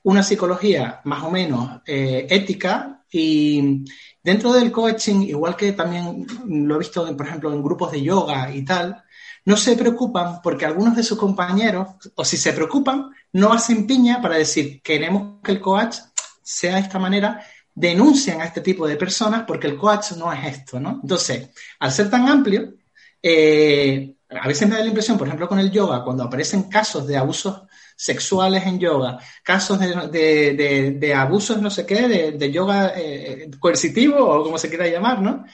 [0.03, 3.85] una psicología más o menos ética y
[4.23, 8.51] dentro del coaching, igual que también lo he visto, por ejemplo, en grupos de yoga
[8.51, 9.03] y tal,
[9.45, 14.21] no se preocupan porque algunos de sus compañeros, o si se preocupan, no hacen piña
[14.21, 15.97] para decir queremos que el coach
[16.43, 20.45] sea de esta manera denuncian a este tipo de personas porque el coach no es
[20.45, 20.99] esto, ¿no?
[21.01, 21.49] Entonces,
[21.79, 22.73] al ser tan amplio,
[23.21, 27.07] eh, a veces me da la impresión, por ejemplo, con el yoga, cuando aparecen casos
[27.07, 27.63] de abusos
[27.95, 34.57] sexuales en yoga, casos de, abusos, no sé qué, de, yoga eh, coercitivo o como
[34.57, 35.45] se quiera llamar, ¿no?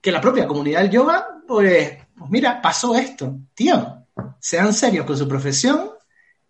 [0.00, 4.06] Que la propia comunidad del yoga, pues, mira, pasó esto, tío,
[4.38, 5.90] sean serios con su profesión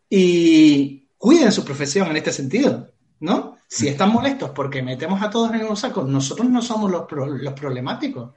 [0.08, 3.58] y cuiden su profesión en este sentido, ¿no?
[3.68, 7.54] Si están molestos porque metemos a todos en un saco, nosotros no somos los, los
[7.54, 8.32] problemáticos.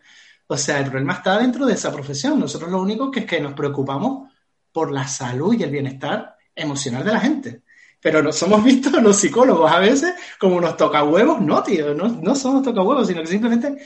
[0.47, 2.39] O sea, el problema está dentro de esa profesión.
[2.39, 4.31] Nosotros lo único que es que nos preocupamos
[4.71, 7.61] por la salud y el bienestar emocional de la gente.
[7.99, 11.41] Pero no somos vistos los psicólogos a veces como unos tocahuevos.
[11.41, 13.77] No, tío, no, no somos tocahuevos, sino que simplemente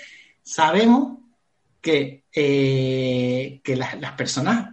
[0.44, 1.20] sabemos
[1.82, 4.70] que, eh, que las, las personas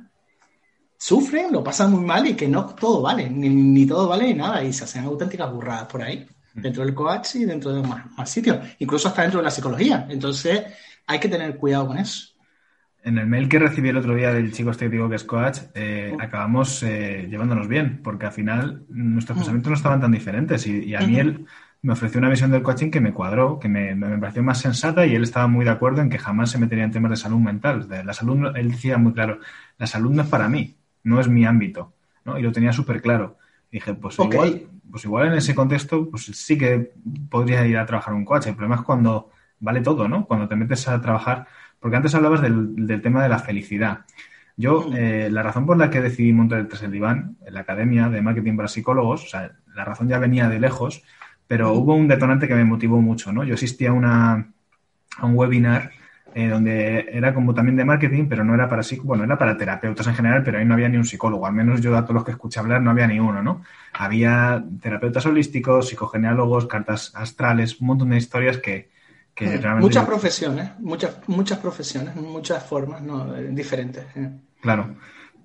[0.96, 4.34] sufren, lo pasan muy mal y que no todo vale, ni, ni todo vale ni
[4.34, 8.30] nada, y se hacen auténticas burradas por ahí dentro del coach y dentro de más,
[8.30, 10.06] sitios, incluso hasta dentro de la psicología.
[10.08, 10.64] Entonces,
[11.06, 12.34] hay que tener cuidado con eso.
[13.04, 15.58] En el mail que recibí el otro día del chico este que que es coach,
[15.74, 19.40] eh, acabamos eh, llevándonos bien, porque al final nuestros mm.
[19.40, 21.46] pensamientos no estaban tan diferentes y, a mí él
[21.86, 25.14] me ofreció una visión del coaching que me cuadró, que me, pareció más sensata y
[25.14, 27.88] él estaba muy de acuerdo en que jamás se metería en temas de salud mental.
[27.88, 29.38] De la salud, él decía muy claro,
[29.78, 31.94] la salud no es para mí, no es mi ámbito,
[32.24, 32.40] ¿no?
[32.40, 33.38] Y lo tenía súper claro.
[33.70, 36.92] dije, pues igual, pues igual en ese contexto, pues sí que
[37.30, 38.48] podría ir a trabajar un coach.
[38.48, 40.26] El problema es cuando vale todo, ¿no?
[40.26, 41.46] Cuando te metes a trabajar,
[41.78, 44.06] porque antes hablabas del, tema de la felicidad.
[44.56, 47.60] Yo, eh, la razón por la que decidí montar el Tras el Diván, en la
[47.60, 51.04] Academia de Marketing para Psicólogos, o sea, la razón ya venía de lejos,
[51.46, 53.44] pero hubo un detonante que me motivó mucho, ¿no?
[53.44, 54.52] Yo asistía a, una,
[55.18, 55.90] a un webinar
[56.34, 59.56] eh, donde era como también de marketing, pero no era para sí, bueno, era para
[59.56, 62.14] terapeutas en general, pero ahí no había ni un psicólogo, al menos yo de todos
[62.14, 63.62] los que escuché hablar no había ni uno, ¿no?
[63.94, 68.90] Había terapeutas holísticos, psicogeneálogos, cartas astrales, un montón de historias que,
[69.34, 69.86] que mm, realmente...
[69.86, 73.32] Muchas profesiones, muchas, muchas profesiones, muchas formas ¿no?
[73.32, 74.04] diferentes.
[74.14, 74.30] ¿eh?
[74.60, 74.94] Claro.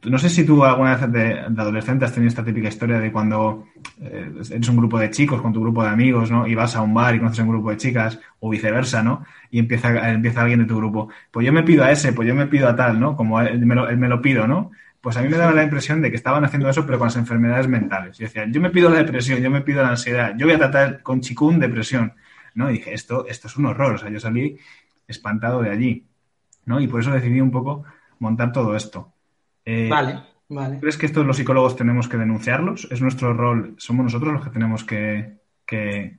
[0.03, 3.67] No sé si tú alguna vez de, adolescente has tenido esta típica historia de cuando
[4.01, 6.47] eh, eres un grupo de chicos con tu grupo de amigos, ¿no?
[6.47, 9.23] Y vas a un bar y conoces un grupo de chicas, o viceversa, ¿no?
[9.51, 11.09] Y empieza, empieza alguien de tu grupo.
[11.29, 13.15] Pues yo me pido a ese, pues yo me pido a tal, ¿no?
[13.15, 14.71] Como él me lo, me lo pido, ¿no?
[15.01, 17.15] Pues a mí me daba la impresión de que estaban haciendo eso, pero con las
[17.17, 18.19] enfermedades mentales.
[18.19, 20.59] Y decían, yo me pido la depresión, yo me pido la ansiedad, yo voy a
[20.59, 22.13] tratar con chikun depresión,
[22.55, 22.69] ¿no?
[22.71, 23.95] Y dije, esto, esto es un horror.
[23.95, 24.57] O sea, yo salí
[25.07, 26.07] espantado de allí,
[26.65, 26.79] ¿no?
[26.79, 27.83] Y por eso decidí un poco
[28.19, 29.13] montar todo esto.
[29.71, 30.79] Eh, vale, vale.
[30.79, 32.87] ¿Crees que esto los psicólogos tenemos que denunciarlos?
[32.91, 33.75] ¿Es nuestro rol?
[33.77, 35.39] ¿Somos nosotros los que tenemos que,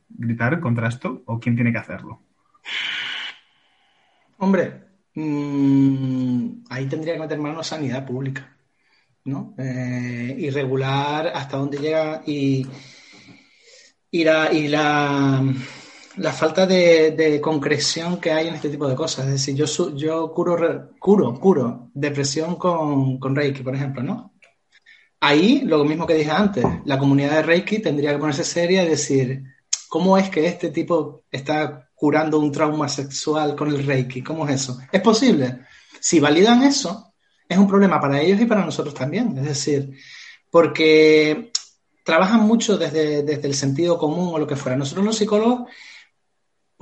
[0.08, 1.22] gritar contra esto?
[1.26, 2.22] ¿O quién tiene que hacerlo?
[4.38, 4.72] Hombre,
[5.14, 8.56] mm, ahí tendría que meter mano sanidad pública,
[9.26, 9.54] ¿no?
[9.58, 12.66] Eh, y regular hasta dónde llega y,
[14.10, 15.44] y la la
[16.32, 19.26] falta de, concreción que hay en este tipo de cosas.
[19.26, 24.32] Es decir, yo, yo curo, curo, curo depresión con, con Reiki, por ejemplo, ¿no?
[25.20, 28.88] Ahí, lo mismo que dije antes, la comunidad de Reiki tendría que ponerse seria y
[28.88, 29.44] decir,
[29.88, 34.22] ¿cómo es que este tipo está curando un trauma sexual con el Reiki?
[34.22, 34.80] ¿Cómo es eso?
[34.90, 35.60] ¿Es posible?
[36.00, 37.14] Si validan eso,
[37.48, 39.38] es un problema para ellos y para nosotros también.
[39.38, 39.92] Es decir,
[40.50, 41.52] porque
[42.04, 44.76] trabajan mucho desde, desde el sentido común o lo que fuera.
[44.76, 45.70] Nosotros los psicólogos,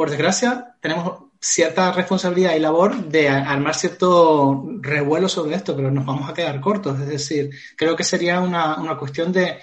[0.01, 6.07] por desgracia, tenemos cierta responsabilidad y labor de armar cierto revuelo sobre esto, pero nos
[6.07, 6.99] vamos a quedar cortos.
[7.01, 9.59] Es decir, creo que sería una, una cuestión de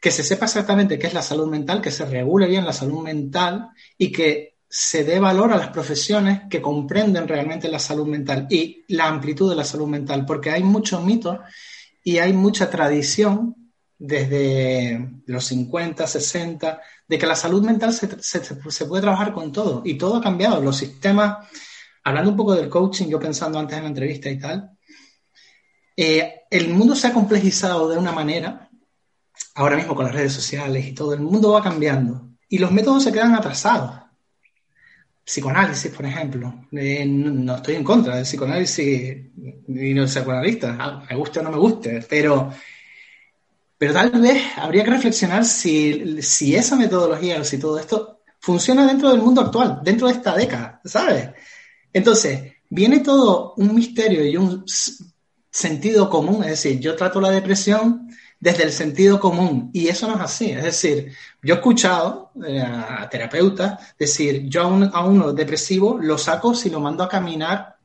[0.00, 3.04] que se sepa exactamente qué es la salud mental, que se regule bien la salud
[3.04, 8.48] mental y que se dé valor a las profesiones que comprenden realmente la salud mental
[8.50, 11.38] y la amplitud de la salud mental, porque hay muchos mitos
[12.02, 13.61] y hay mucha tradición
[14.04, 19.82] desde los 50, 60, de que la salud mental se, se, puede trabajar con todo
[19.84, 20.60] y todo ha cambiado.
[20.60, 21.46] Los sistemas,
[22.02, 24.72] hablando un poco del coaching, yo pensando antes en la entrevista y tal,
[25.96, 28.68] eh, el mundo se ha complejizado de una manera
[29.54, 33.04] ahora mismo con las redes sociales y todo, el mundo va cambiando y los métodos
[33.04, 34.02] se quedan atrasados.
[35.24, 36.66] Psicoanálisis, por ejemplo.
[36.72, 39.16] Eh, no, estoy en contra del psicoanálisis
[39.68, 42.50] ni no psicoanalista, me guste o no me guste, pero,
[43.82, 49.10] pero tal vez habría que reflexionar si, esa metodología o si todo esto funciona dentro
[49.10, 51.30] del mundo actual, dentro de esta década, ¿sabes?
[51.92, 54.64] Entonces, viene todo un misterio y un
[55.50, 59.70] sentido común, es decir, yo trato la depresión desde el sentido común.
[59.72, 60.52] Y eso no es así.
[60.52, 66.54] Es decir, yo he escuchado eh, a terapeutas decir, yo a, uno depresivo lo saco
[66.54, 67.78] si lo mando a caminar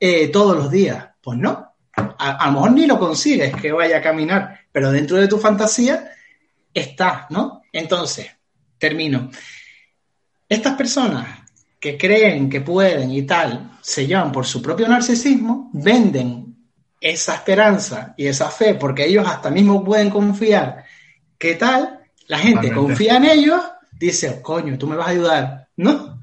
[0.00, 1.10] eh, todos los días.
[1.22, 1.74] Pues no.
[1.96, 6.10] A, lo mejor ni lo consigues que vaya a caminar, pero dentro de tu fantasía
[6.74, 7.62] está, ¿no?
[7.72, 8.26] Entonces,
[8.76, 9.30] termino.
[10.48, 11.28] Estas personas
[11.78, 16.56] que creen que pueden y tal, se llevan por su propio narcisismo, venden
[17.00, 20.84] esa esperanza y esa fe, porque ellos hasta mismo pueden confiar,
[21.38, 22.00] ¿qué tal?
[22.26, 26.18] La gente confía en ellos, dice, coño, tú me vas a ayudar, ¿no?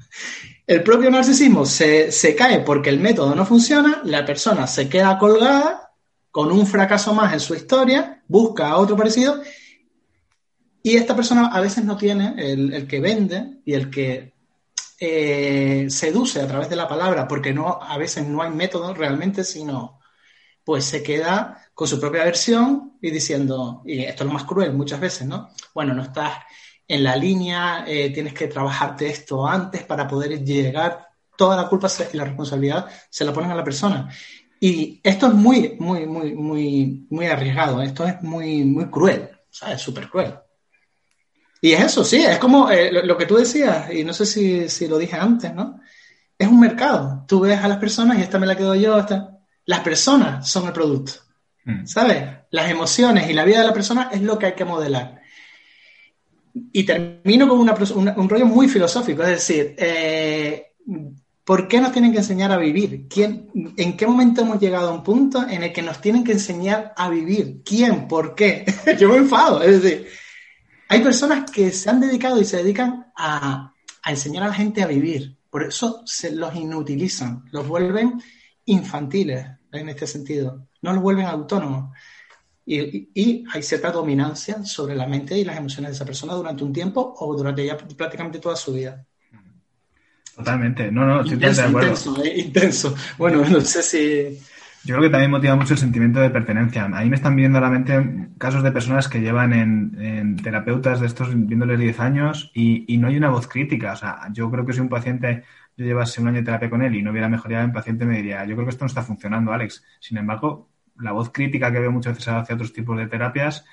[0.66, 5.16] El propio narcisismo se, se cae porque el método no funciona, la persona se queda
[5.16, 5.81] colgada
[6.32, 9.40] con un fracaso más en su historia, busca a otro parecido
[10.82, 14.32] y esta persona a veces no tiene el, que vende y el que
[14.98, 19.44] eh, seduce a través de la palabra, porque no, a veces no hay método realmente,
[19.44, 20.00] sino
[20.64, 24.72] pues se queda con su propia versión y diciendo, y esto es lo más cruel
[24.72, 25.50] muchas veces, ¿no?
[25.74, 26.38] Bueno, no estás
[26.88, 31.88] en la línea, eh, tienes que trabajarte esto antes para poder llegar, toda la culpa
[32.12, 34.08] y la responsabilidad se la ponen a la persona.
[34.64, 39.82] Y esto es muy, muy, muy, muy, muy arriesgado, esto es muy, muy cruel, ¿sabes?
[39.82, 40.34] Súper cruel.
[41.60, 44.68] Y es eso, sí, es como eh, lo, que tú decías, y no sé si,
[44.68, 45.80] si, lo dije antes, ¿no?
[46.38, 47.24] Es un mercado.
[47.26, 50.68] Tú ves a las personas y esta me la quedo yo, esta las personas son
[50.68, 51.14] el producto.
[51.64, 51.84] Mm.
[51.84, 52.22] ¿Sabes?
[52.50, 55.22] Las emociones y la vida de la persona es lo que hay que modelar.
[56.72, 60.74] Y termino con un rollo muy filosófico, es decir, eh,
[61.44, 63.06] ¿por qué nos tienen que enseñar a vivir?
[63.08, 66.32] ¿Quién, ¿En qué momento hemos llegado a un punto en el que nos tienen que
[66.32, 67.62] enseñar a vivir?
[67.64, 68.08] ¿Quién?
[68.08, 68.64] ¿Por qué?
[68.98, 69.62] Yo me enfado.
[69.62, 70.06] Es decir,
[70.88, 74.82] hay personas que se han dedicado y se dedican a, a enseñar a la gente
[74.82, 75.36] a vivir.
[75.50, 78.22] Por eso se los inutilizan, los vuelven
[78.64, 81.94] infantiles en este sentido, no los vuelven autónomos.
[82.64, 86.72] Y, hay cierta dominancia sobre la mente y las emociones de esa persona durante un
[86.72, 89.04] tiempo o durante ya prácticamente toda su vida.
[90.36, 91.88] Totalmente, no, no, intenso, de acuerdo.
[91.88, 92.94] Intenso, eh, intenso.
[93.18, 94.38] Bueno, no sé si...
[94.84, 96.90] Yo creo que también motiva mucho el sentimiento de pertenencia.
[96.92, 101.06] Ahí me están viendo a la mente casos de personas que llevan en, terapeutas de
[101.06, 103.92] estos viéndoles 10 años y, y, no hay una voz crítica.
[103.92, 105.44] O sea, yo creo que si un paciente
[105.76, 108.16] yo llevase un año de terapia con él y no hubiera mejorado en paciente, me
[108.16, 109.84] diría, yo creo que esto no está funcionando, Alex.
[110.00, 110.68] Sin embargo,
[110.98, 113.64] la voz crítica que veo muchas veces hacia otros tipos de terapias,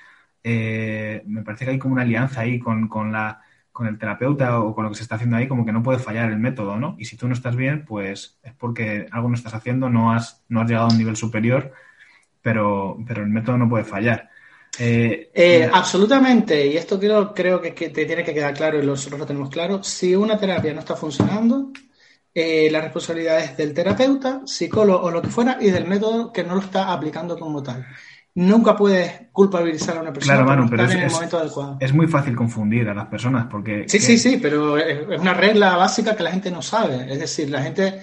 [0.42, 3.42] eh, me parece que hay como una alianza ahí con, con, la,
[3.80, 5.98] con el terapeuta o con lo que se está haciendo ahí, como que no puede
[5.98, 6.96] fallar el método, ¿no?
[6.98, 10.44] Y si tú no estás bien, pues es porque algo no estás haciendo, no has,
[10.50, 11.72] no has llegado a un nivel superior,
[12.42, 14.28] pero, pero el método no puede fallar.
[14.78, 18.84] Eh, eh, absolutamente, y esto creo, creo que, que, te tiene que quedar claro y
[18.84, 19.82] nosotros lo tenemos claro.
[19.82, 21.72] Si una terapia no está funcionando,
[22.34, 26.44] eh, la responsabilidad es del terapeuta, psicólogo o lo que fuera, y del método que
[26.44, 27.86] no lo está aplicando como tal.
[28.34, 31.76] Nunca puedes culpabilizar a una persona claro, pero es, en el momento adecuado.
[31.80, 33.84] Es muy fácil confundir a las personas porque...
[33.88, 37.12] Sí, sí, sí, pero es una regla básica que la gente no sabe.
[37.12, 38.00] Es decir, la gente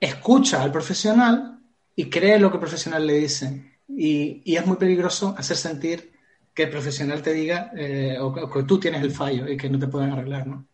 [0.00, 1.60] escucha al profesional
[1.94, 3.78] y cree lo que el profesional le dice.
[3.88, 6.12] Y, y es muy peligroso hacer sentir
[6.52, 9.78] que el profesional te diga eh, o, que, tú tienes el fallo y que no
[9.78, 10.66] te pueden arreglar, ¿no?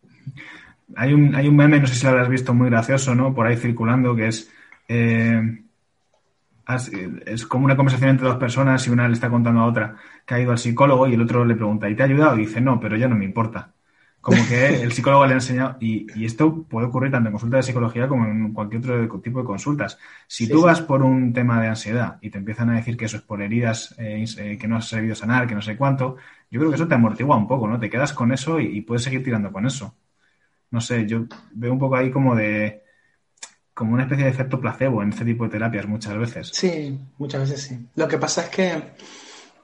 [0.95, 3.33] Hay un, hay un meme, no sé si lo habrás visto, muy gracioso, ¿no?
[3.33, 4.49] Por ahí circulando, que es...
[4.87, 5.63] Eh,
[7.25, 9.95] es como una conversación entre dos personas y una le está contando a otra
[10.25, 12.35] que ha ido al psicólogo y el otro le pregunta, ¿y te ha ayudado?
[12.35, 13.73] Y dice, no, pero ya no me importa.
[14.19, 17.63] como que el psicólogo le ha enseñado, y, esto puede ocurrir tanto en consulta de
[17.63, 19.97] psicología como en cualquier otro tipo de consultas.
[20.27, 23.17] Si tú vas por un tema de ansiedad y te empiezan a decir que eso
[23.17, 26.17] es por heridas eh, eh, que no has sabido sanar, que no sé cuánto,
[26.51, 27.79] yo creo que eso te amortigua un poco, ¿no?
[27.79, 29.95] Te quedas con eso y, puedes seguir tirando con eso.
[30.71, 32.83] No sé, yo veo un poco ahí como de
[33.77, 36.49] como una especie de efecto placebo en este tipo de terapias muchas veces.
[36.51, 37.77] Sí, muchas veces sí.
[37.93, 38.75] Lo que pasa es que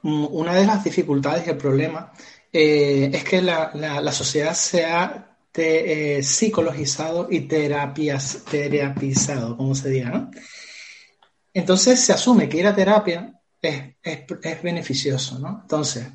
[0.02, 2.12] mm, una de las dificultades y el problema
[2.52, 9.90] eh, es que la, la, sociedad se ha eh, psicologizado y terapias, terapizado, como se
[9.90, 10.30] diga, ¿no?
[11.52, 15.58] Entonces se asume que ir a terapia es, es, beneficioso, ¿no?
[15.62, 16.06] Entonces,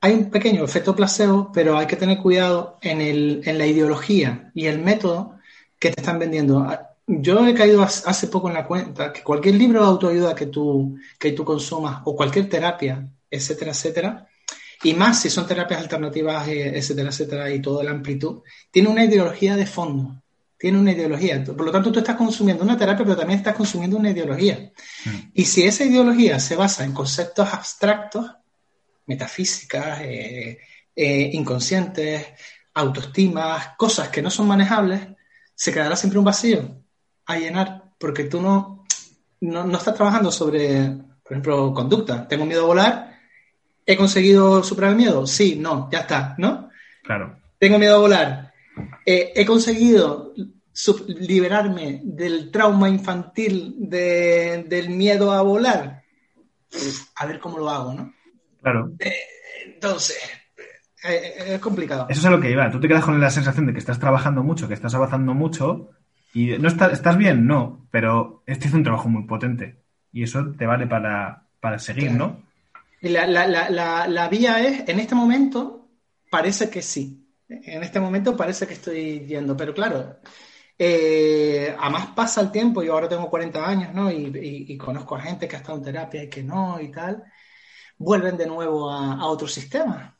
[0.00, 4.50] hay un pequeño efecto placebo, pero hay que tener cuidado en, el, en la ideología
[4.56, 5.38] y el método
[5.78, 6.66] que te están vendiendo.
[7.06, 10.96] Yo he caído hace poco en la cuenta que cualquier libro de autoayuda que tú,
[11.18, 14.28] que tú consumas o cualquier terapia, etcétera, etcétera,
[14.84, 19.04] y más si son terapias alternativas, eh, etcétera, etcétera, y toda la amplitud, tiene una
[19.04, 20.22] ideología de fondo.
[20.58, 21.42] Tiene una ideología.
[21.44, 24.70] Por lo tanto, tú estás consumiendo una terapia, pero también estás consumiendo una ideología.
[25.04, 25.10] Mm.
[25.34, 28.30] Y si esa ideología se basa en conceptos abstractos,
[29.06, 30.58] metafísicas, eh,
[30.94, 32.26] eh, inconscientes,
[32.74, 35.00] autoestimas, cosas que no son manejables,
[35.52, 36.81] se quedará siempre un vacío
[37.32, 38.84] a llenar, porque tú no,
[39.40, 42.26] no, no estás trabajando sobre, por ejemplo, conducta.
[42.26, 43.12] Tengo miedo a volar,
[43.84, 45.26] ¿He conseguido superar el miedo?
[45.26, 46.70] Sí, no, ya está, ¿no?
[47.02, 47.36] Claro.
[47.58, 48.52] Tengo miedo a volar.
[49.04, 50.32] Eh, ¿He conseguido
[51.08, 56.02] liberarme del trauma infantil del miedo a volar?
[57.16, 58.14] A ver cómo lo hago, ¿no?
[58.62, 58.92] Claro.
[59.00, 59.12] Eh,
[59.66, 60.18] entonces,
[61.04, 62.06] eh, es complicado.
[62.08, 62.70] Eso es a lo que iba.
[62.70, 65.90] Tú te quedas con la sensación de que estás trabajando mucho, que estás avanzando mucho
[66.32, 70.52] y no estás, ¿estás bien, no, pero este es un trabajo muy potente y eso
[70.56, 72.42] te vale para, para seguir, ¿no?
[73.00, 75.88] La, la, la, la, vía es, en este momento,
[76.30, 77.18] parece que sí.
[77.48, 80.20] En este momento parece que estoy yendo, pero claro,
[80.78, 84.10] eh, además pasa el tiempo, yo ahora tengo 40 años, ¿no?
[84.10, 87.22] Y, conozco a gente que ha estado en terapia y que no y tal,
[87.98, 90.11] vuelven de nuevo a, a otro sistema.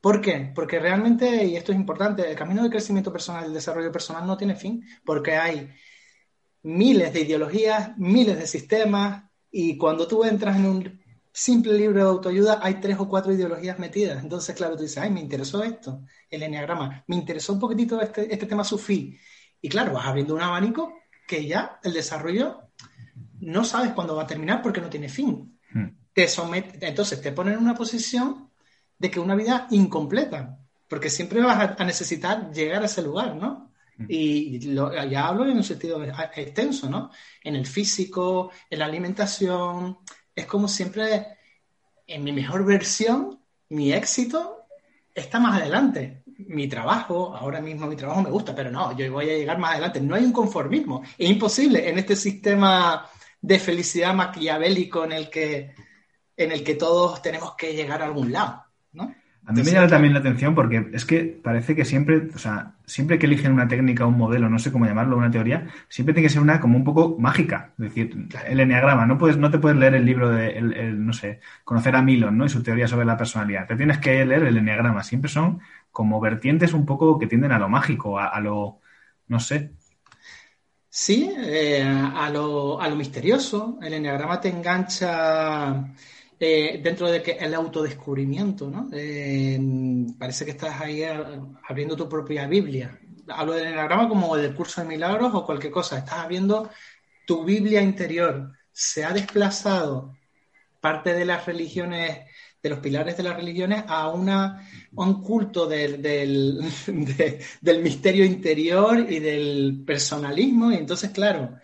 [0.00, 0.52] ¿Por qué?
[0.54, 4.36] Porque realmente, y esto es importante, el camino de crecimiento personal, el desarrollo personal no
[4.36, 5.70] tiene fin, porque hay
[6.62, 11.00] miles de ideologías, miles de sistemas, y cuando tú entras en un
[11.32, 14.22] simple libro de autoayuda hay tres o cuatro ideologías metidas.
[14.22, 18.32] Entonces, claro, tú dices, ay, me interesó esto, el enneagrama, me interesó un poquitito este,
[18.32, 19.18] este tema sufí.
[19.60, 20.94] Y claro, vas abriendo un abanico
[21.26, 22.70] que ya el desarrollo
[23.40, 25.58] no sabes cuándo va a terminar porque no tiene fin.
[25.72, 25.88] Hmm.
[26.12, 28.47] Te somete, entonces te ponen en una posición
[28.98, 33.72] de que una vida incompleta, porque siempre vas a, necesitar llegar a ese lugar, ¿no?
[33.96, 34.06] Hmm.
[34.08, 36.02] Y ya hablo en un sentido
[36.34, 37.10] extenso, ¿no?
[37.42, 39.98] En el físico, en la alimentación,
[40.34, 41.26] es como siempre,
[42.06, 43.40] en mi mejor versión,
[43.70, 44.66] mi éxito
[45.14, 46.22] está más adelante.
[46.46, 49.72] Mi trabajo, ahora mismo mi trabajo me gusta, pero no, yo voy a llegar más
[49.72, 50.00] adelante.
[50.00, 51.02] No hay un conformismo.
[51.18, 53.08] Es imposible en este sistema
[53.40, 55.74] de felicidad maquiavélico en el que,
[56.36, 58.64] en el que todos tenemos que llegar a algún lado.
[59.48, 62.74] A mí me llama también la atención porque es que parece que siempre, o sea,
[62.84, 66.28] siempre que eligen una técnica, un modelo, no sé cómo llamarlo, una teoría, siempre tiene
[66.28, 67.72] que ser una como un poco mágica.
[67.78, 71.14] Es decir, el enneagrama, no puedes, no te puedes leer el libro de, el, no
[71.14, 72.44] sé, conocer a Milon, ¿no?
[72.44, 73.66] Y su teoría sobre la personalidad.
[73.66, 75.02] Te tienes que leer el enneagrama.
[75.02, 78.80] Siempre son como vertientes un poco que tienden a lo mágico, a, lo,
[79.28, 79.72] no sé.
[80.90, 83.78] Sí, eh, a, lo, a lo misterioso.
[83.80, 85.86] El enneagrama te engancha
[86.40, 88.88] eh, dentro de que el autodescubrimiento, ¿no?
[88.92, 89.58] Eh,
[90.18, 91.02] parece que estás ahí
[91.68, 92.96] abriendo tu propia Biblia.
[93.28, 95.98] Hablo del enagrama como del curso de milagros o cualquier cosa.
[95.98, 96.70] Estás viendo
[97.26, 98.52] tu Biblia interior.
[98.72, 100.16] Se ha desplazado
[100.80, 102.20] parte de las religiones,
[102.62, 104.64] de los pilares de las religiones, a, una,
[104.94, 106.00] un culto del,
[107.60, 110.70] del misterio interior y del personalismo.
[110.70, 111.58] Y entonces, claro,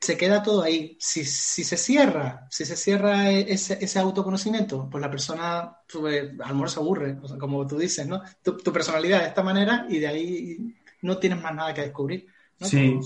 [0.00, 0.96] se queda todo ahí.
[0.98, 6.68] Si, si se cierra, si se cierra ese, ese autoconocimiento, pues la persona pues, al
[6.68, 8.22] se aburre, como tú dices, ¿no?
[8.42, 12.26] Tu, personalidad de esta manera y de ahí no tienes más nada que descubrir.
[12.60, 12.98] Sí,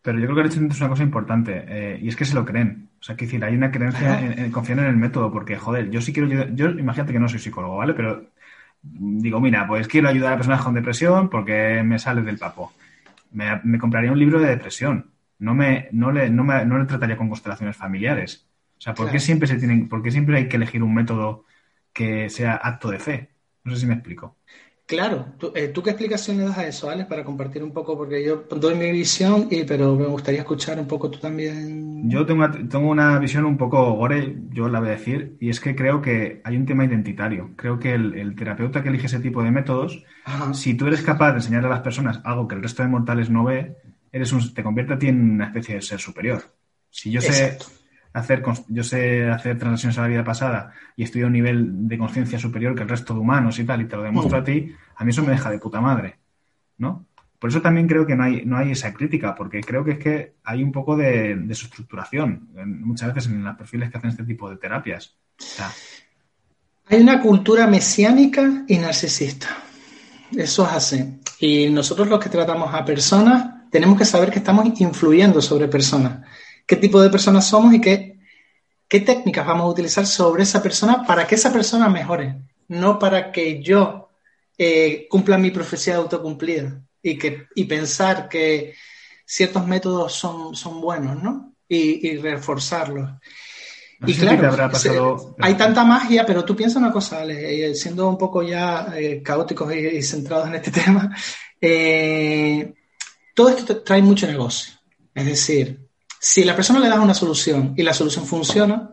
[0.00, 2.34] pero yo creo que el hecho es una cosa importante eh, y es que se
[2.34, 2.88] lo creen.
[3.00, 5.90] O sea, que decir, hay una creencia en, en, confiar en el método, porque, joder,
[5.90, 7.94] yo sí quiero ayudar, yo imagínate que no soy psicólogo, ¿vale?
[7.94, 8.26] Pero
[8.82, 12.72] digo, mira, pues quiero ayudar a personas con depresión porque me sale del papo.
[13.32, 16.86] Me, me compraría un libro de depresión no me, no le, no me, no le
[16.86, 18.46] trataría con constelaciones familiares.
[18.78, 21.44] O sea, ¿por qué siempre se tienen, por siempre hay que elegir un método
[21.92, 23.30] que sea acto de fe?
[23.64, 24.36] No sé si me explico.
[24.88, 27.94] Claro, ¿Tú, eh, qué explicación le das a eso, Alex, para compartir un poco?
[27.94, 32.24] Porque yo doy mi visión, y, pero me gustaría escuchar un poco tú también Yo
[32.24, 35.60] tengo una, tengo una visión un poco gore, yo la voy a decir, y es
[35.60, 37.50] que creo que hay un tema identitario.
[37.56, 40.04] Creo que el, terapeuta que elige ese tipo de métodos,
[40.54, 43.28] si tú eres capaz de enseñar a las personas algo que el resto de mortales
[43.28, 43.76] no ve,
[44.12, 46.42] eres un, te convierte a ti en una especie de ser superior.
[46.90, 47.58] Si yo sé
[48.12, 51.98] hacer yo sé hacer transacciones a la vida pasada y estoy a un nivel de
[51.98, 54.40] conciencia superior que el resto de humanos y tal, y te lo demuestro mm.
[54.40, 56.16] a ti, a mí eso me deja de puta madre,
[56.78, 57.06] ¿no?
[57.38, 59.98] Por eso también creo que no hay, no hay esa crítica, porque creo que es
[59.98, 64.24] que hay un poco de, de estructuración muchas veces en los perfiles que hacen este
[64.24, 65.14] tipo de terapias.
[66.86, 69.46] hay una cultura mesiánica y narcisista.
[70.36, 71.20] Eso es así.
[71.38, 76.26] Y nosotros los que tratamos a personas tenemos que saber que estamos influyendo sobre personas.
[76.66, 78.18] ¿Qué tipo de personas somos y qué,
[78.88, 82.36] qué técnicas vamos a utilizar sobre esa persona para que esa persona mejore?
[82.68, 84.10] No para que yo
[84.56, 88.74] eh, cumpla mi profecía autocumplida y, que, y pensar que
[89.24, 91.54] ciertos métodos son, son buenos, ¿no?
[91.68, 93.10] Y, reforzarlos.
[94.06, 98.88] y claro, hay tanta magia, pero tú piensas una cosa, Ale, siendo un poco ya
[98.96, 101.14] eh, caóticos y, centrados en este tema,
[101.60, 102.72] eh,
[103.38, 104.74] todo esto trae mucho negocio.
[105.14, 105.78] Es decir,
[106.18, 108.90] si la persona le das una solución y la solución funciona,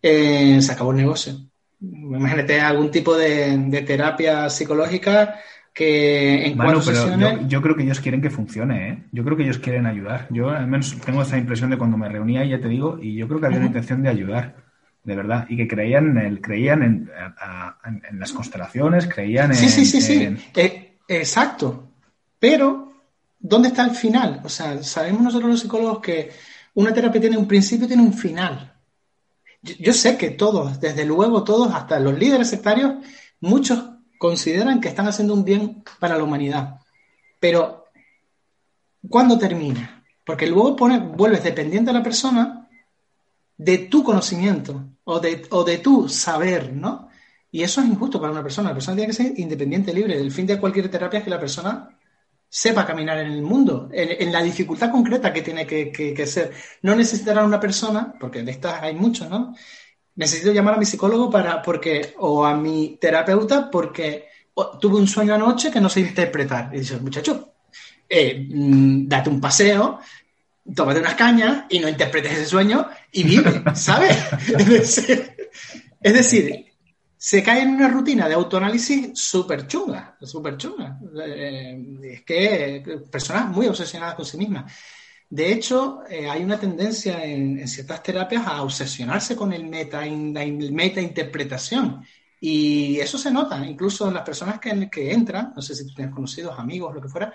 [0.00, 1.34] eh, se acabó el negocio.
[1.78, 5.34] Imagínate algún tipo de, de terapia psicológica
[5.74, 9.02] que en bueno, pero yo, creo que ellos quieren que funcione, ¿eh?
[9.12, 10.26] Yo creo que ellos quieren ayudar.
[10.30, 13.28] Yo al menos tengo esa impresión de cuando me reunía, ya te digo, y yo
[13.28, 14.56] creo que había una intención de ayudar,
[15.04, 17.10] de verdad, y que creían el, creían en,
[18.10, 19.56] en, las constelaciones, creían en...
[19.58, 21.90] Sí, sí, sí, sí, eh, exacto.
[22.38, 22.91] Pero,
[23.42, 24.40] ¿dónde está el final?
[24.44, 26.30] O sea, sabemos nosotros los psicólogos que
[26.74, 28.72] una terapia tiene un principio y tiene un final.
[29.60, 32.94] Yo, sé que todos, desde luego todos, hasta los líderes sectarios,
[33.40, 33.84] muchos
[34.18, 36.80] consideran que están haciendo un bien para la humanidad.
[37.38, 37.86] Pero,
[39.08, 40.04] ¿cuándo termina?
[40.24, 42.68] Porque luego pone, vuelves dependiente a la persona
[43.56, 47.08] de tu conocimiento o de, o de tu saber, ¿no?
[47.50, 48.70] Y eso es injusto para una persona.
[48.70, 50.18] La persona tiene que ser independiente, libre.
[50.18, 51.91] El fin de cualquier terapia es que la persona
[52.54, 56.52] sepa caminar en el mundo, en, la dificultad concreta que tiene que, ser.
[56.82, 59.54] No necesitará una persona, porque de estas hay muchos, ¿no?
[60.16, 64.26] necesito llamar a mi psicólogo para, porque, o a mi terapeuta porque
[64.78, 66.68] tuve un sueño anoche que no sé interpretar.
[66.74, 67.54] Y dice, muchacho,
[68.06, 70.00] eh, mm, date un paseo,
[70.74, 74.14] tómate unas cañas y no interpretes ese sueño y vive, ¿sabes?
[76.02, 76.66] es decir,
[77.24, 80.98] se cae en una rutina de autoanálisis súper chunga, súper chunga.
[81.24, 84.72] Eh, es que personas muy obsesionadas con sí mismas.
[85.30, 90.44] De hecho, eh, hay una tendencia en, ciertas terapias a obsesionarse con el meta, la
[90.44, 92.04] meta interpretación.
[92.40, 96.12] Y eso se nota, incluso en las personas que, que entran, no sé si tienes
[96.12, 97.32] conocidos, amigos, lo que fuera,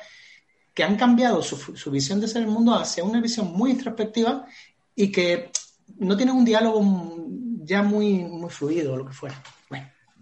[0.74, 4.46] que han cambiado su, su visión de ser el mundo hacia una visión muy introspectiva
[4.94, 5.50] y que
[6.00, 7.16] no tienen un diálogo
[7.64, 9.42] ya muy, muy fluido, lo que fuera.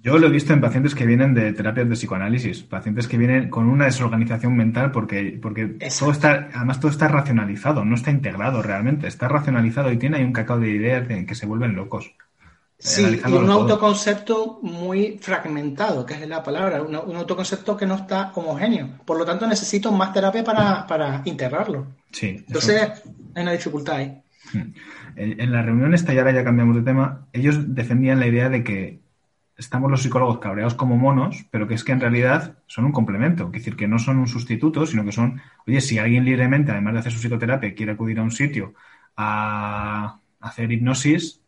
[0.05, 3.49] Yo lo he visto en pacientes que vienen de terapias de psicoanálisis, pacientes que vienen
[3.49, 8.61] con una desorganización mental porque, porque todo está, además todo está racionalizado, no está integrado
[8.61, 12.13] realmente, está racionalizado y tiene ahí un cacao de ideas que se vuelven locos.
[12.77, 18.31] Sí, y un autoconcepto muy fragmentado, que es la palabra, un, autoconcepto que no está
[18.35, 18.99] homogéneo.
[19.05, 21.87] Por lo tanto, necesito más terapia para, integrarlo.
[22.11, 22.43] Sí.
[22.47, 22.79] Entonces,
[23.33, 24.21] hay una dificultad ahí.
[24.53, 24.71] Hmm.
[25.15, 28.49] En, en la reunión esta, y ahora ya cambiamos de tema, ellos defendían la idea
[28.49, 29.04] de que
[29.57, 33.45] estamos los psicólogos cabreados como monos, pero que es que en realidad son un complemento,
[33.45, 36.93] es decir, que no son un sustituto, sino que son, oye, si alguien libremente, además
[36.93, 38.73] de hacer su psicoterapia, quiere acudir a un sitio
[39.15, 41.41] a hacer hipnosis,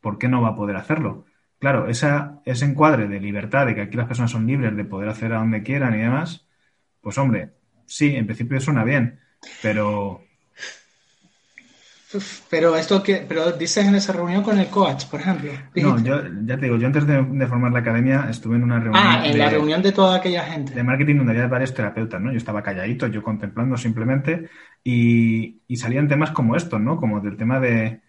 [0.00, 1.26] ¿por qué no va a poder hacerlo?
[1.58, 5.08] Claro, esa, ese encuadre de libertad, de que aquí las personas son libres de poder
[5.08, 6.46] hacer a donde quieran y demás,
[7.00, 7.50] pues hombre,
[7.86, 9.20] sí, en principio suena bien,
[9.62, 10.22] pero
[12.48, 15.52] pero esto que, pero dices en esa reunión con el coach, por ejemplo.
[15.76, 19.04] No, yo ya te digo, yo antes de, formar la academia estuve en una reunión.
[19.06, 20.74] Ah, en la reunión de toda aquella gente.
[20.74, 22.30] De marketing donde había varios terapeutas, ¿no?
[22.30, 24.48] Yo estaba calladito, yo contemplando simplemente,
[24.82, 26.96] y, y salían temas como estos, ¿no?
[26.96, 28.00] Como del tema de,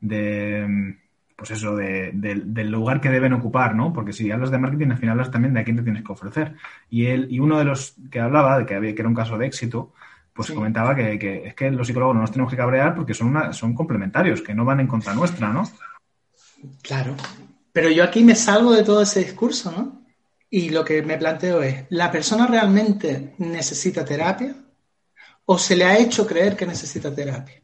[0.00, 0.96] de
[1.38, 3.92] pues eso, de, del lugar que deben ocupar, ¿no?
[3.92, 6.10] Porque si hablas de marketing, al final hablas también de a quién te tienes que
[6.10, 6.54] ofrecer.
[6.90, 9.38] Y él, y uno de los que hablaba, de que, había, que era un caso
[9.38, 9.92] de éxito,
[10.38, 13.52] pues comentaba que, es que los psicólogos no nos tenemos que cabrear porque son, una,
[13.52, 15.68] son complementarios, que no van en contra nuestra, ¿no?
[16.80, 17.16] Claro.
[17.72, 20.00] Pero yo aquí me salgo de todo ese discurso, ¿no?
[20.48, 24.54] Y lo que me planteo es, ¿la persona realmente necesita terapia?
[25.46, 27.60] ¿O se le ha hecho creer que necesita terapia?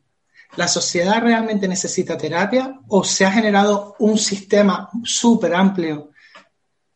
[0.56, 2.80] ¿La sociedad realmente necesita terapia?
[2.88, 6.10] ¿O se ha generado un sistema súper amplio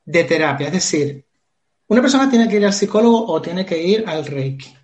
[0.05, 0.67] de terapia?
[0.67, 1.25] Es decir,
[1.87, 4.78] una persona tiene que ir al psicólogo o tiene que ir al Reiki.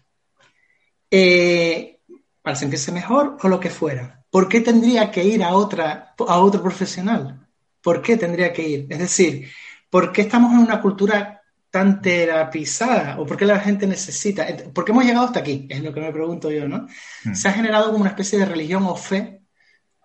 [1.17, 2.01] Eh,
[2.43, 4.25] para sentirse mejor o lo que fuera.
[4.29, 7.47] ¿Por qué tendría que ir a, otra, a otro profesional?
[7.81, 8.87] ¿Por qué tendría que ir?
[8.91, 9.49] Es decir,
[9.89, 11.41] ¿por qué estamos en una cultura
[11.71, 13.21] tan terapizada?
[13.21, 14.45] ¿O por qué la gente necesita?
[14.75, 15.69] ¿Por qué hemos llegado hasta aquí?
[15.71, 16.89] Es lo que me pregunto yo, ¿no?
[17.23, 17.33] Hmm.
[17.33, 19.41] Se ha generado como una especie de religión o fe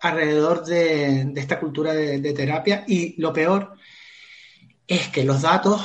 [0.02, 3.74] alrededor de, esta cultura de, terapia y lo peor
[4.86, 5.82] es que los datos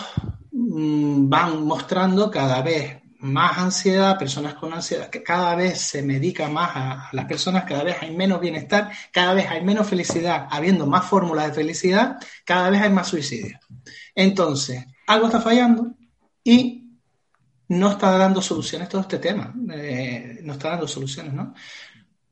[0.53, 6.49] mm, van mostrando cada vez más ansiedad, personas con ansiedad, que cada vez se medica
[6.49, 10.87] más a, las personas, cada vez hay menos bienestar, cada vez hay menos felicidad, habiendo
[10.87, 13.59] más fórmulas de felicidad, cada vez hay más suicidio.
[14.15, 15.95] Entonces, algo está fallando
[16.45, 16.99] y
[17.69, 21.55] no está dando soluciones todo este tema, eh, no está dando soluciones, ¿no?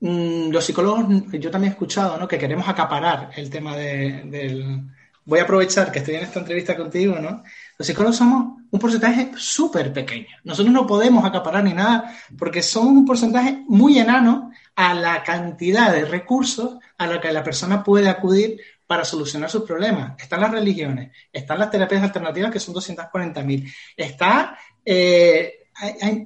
[0.01, 2.29] Mm, los psicólogos, yo también he escuchado, ¿no?
[2.29, 4.91] Que queremos acaparar el tema del...
[5.25, 7.43] Voy a aprovechar que estoy en esta entrevista contigo, ¿no?
[7.79, 10.29] Los psicólogos somos un porcentaje súper pequeño.
[10.45, 15.93] Nosotros no podemos acaparar ni nada porque somos un porcentaje muy enano a la cantidad
[15.93, 20.15] de recursos a la que la persona puede acudir para solucionar sus problemas.
[20.19, 25.63] Están las religiones, están las terapias alternativas que son 240.000, está eh,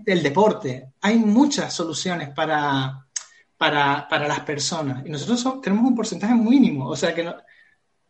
[0.05, 3.07] el deporte, hay muchas soluciones para,
[3.57, 7.37] para, las personas y nosotros tenemos un porcentaje mínimo, o sea que no,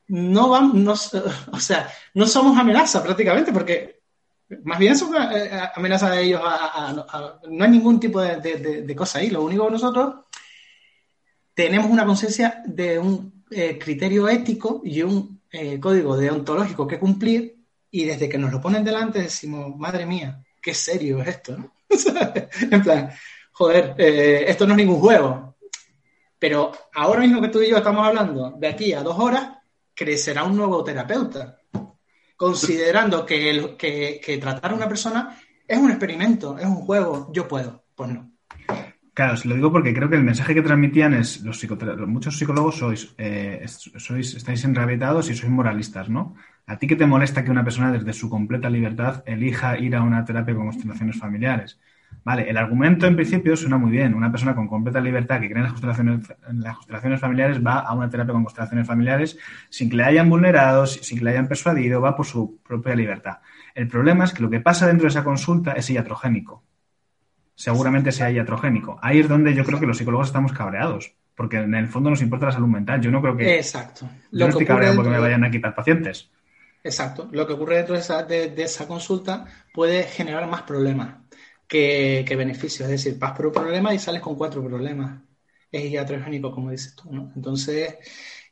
[0.08, 1.10] no vamos,
[1.52, 4.00] o sea, no somos amenaza prácticamente, porque
[4.62, 6.40] más bien somos eh, amenaza de ellos,
[7.48, 10.14] no hay ningún tipo de, cosa ahí, lo único que nosotros
[11.54, 17.56] tenemos una conciencia de un eh, criterio ético y un eh, código deontológico que cumplir
[17.90, 21.72] y desde que nos lo ponen delante decimos, madre mía, qué serio es esto, ¿no?
[22.70, 23.10] en plan,
[23.52, 25.56] joder, esto no es ningún juego.
[26.38, 29.55] Pero ahora mismo que tú y yo estamos hablando, de aquí a dos horas,
[29.96, 31.56] crecerá un nuevo terapeuta,
[32.36, 35.36] considerando que, que, tratar a una persona
[35.66, 38.30] es un experimento, es un juego, yo puedo, pues no.
[39.14, 41.58] Claro, os lo digo porque creo que el mensaje que transmitían es, los
[42.06, 46.36] muchos psicólogos sois, eh, sois, estáis enrabietados y sois moralistas, ¿no?
[46.66, 50.02] ¿A ti qué te molesta que una persona desde su completa libertad elija ir a
[50.02, 51.78] una terapia con constelaciones familiares?
[52.26, 54.12] Vale, el argumento en principio suena muy bien.
[54.12, 57.78] Una persona con completa libertad que cree en las constelaciones, en las constelaciones familiares va
[57.78, 59.38] a una terapia con constelaciones familiares
[59.70, 63.38] sin que le hayan vulnerado, sin que le hayan persuadido, va por su propia libertad.
[63.76, 66.64] El problema es que lo que pasa dentro de esa consulta es iatrogénico.
[67.54, 68.98] Seguramente sea iatrogénico.
[69.02, 71.14] Ahí es donde yo creo que los psicólogos estamos cabreados.
[71.36, 73.00] Porque en el fondo nos importa la salud mental.
[73.00, 73.54] Yo no creo que.
[73.54, 74.08] Exacto.
[74.32, 76.28] Yo no estoy cabreado porque me vayan a quitar pacientes.
[76.82, 77.28] Exacto.
[77.30, 81.26] Lo que ocurre dentro de esa, de esa consulta puede generar más problemas
[81.68, 82.88] que, beneficios.
[82.88, 85.22] Es decir, vas por un problema y sales con cuatro problemas.
[85.70, 87.32] Es iatrogénico, como dices tú, ¿no?
[87.34, 87.96] Entonces,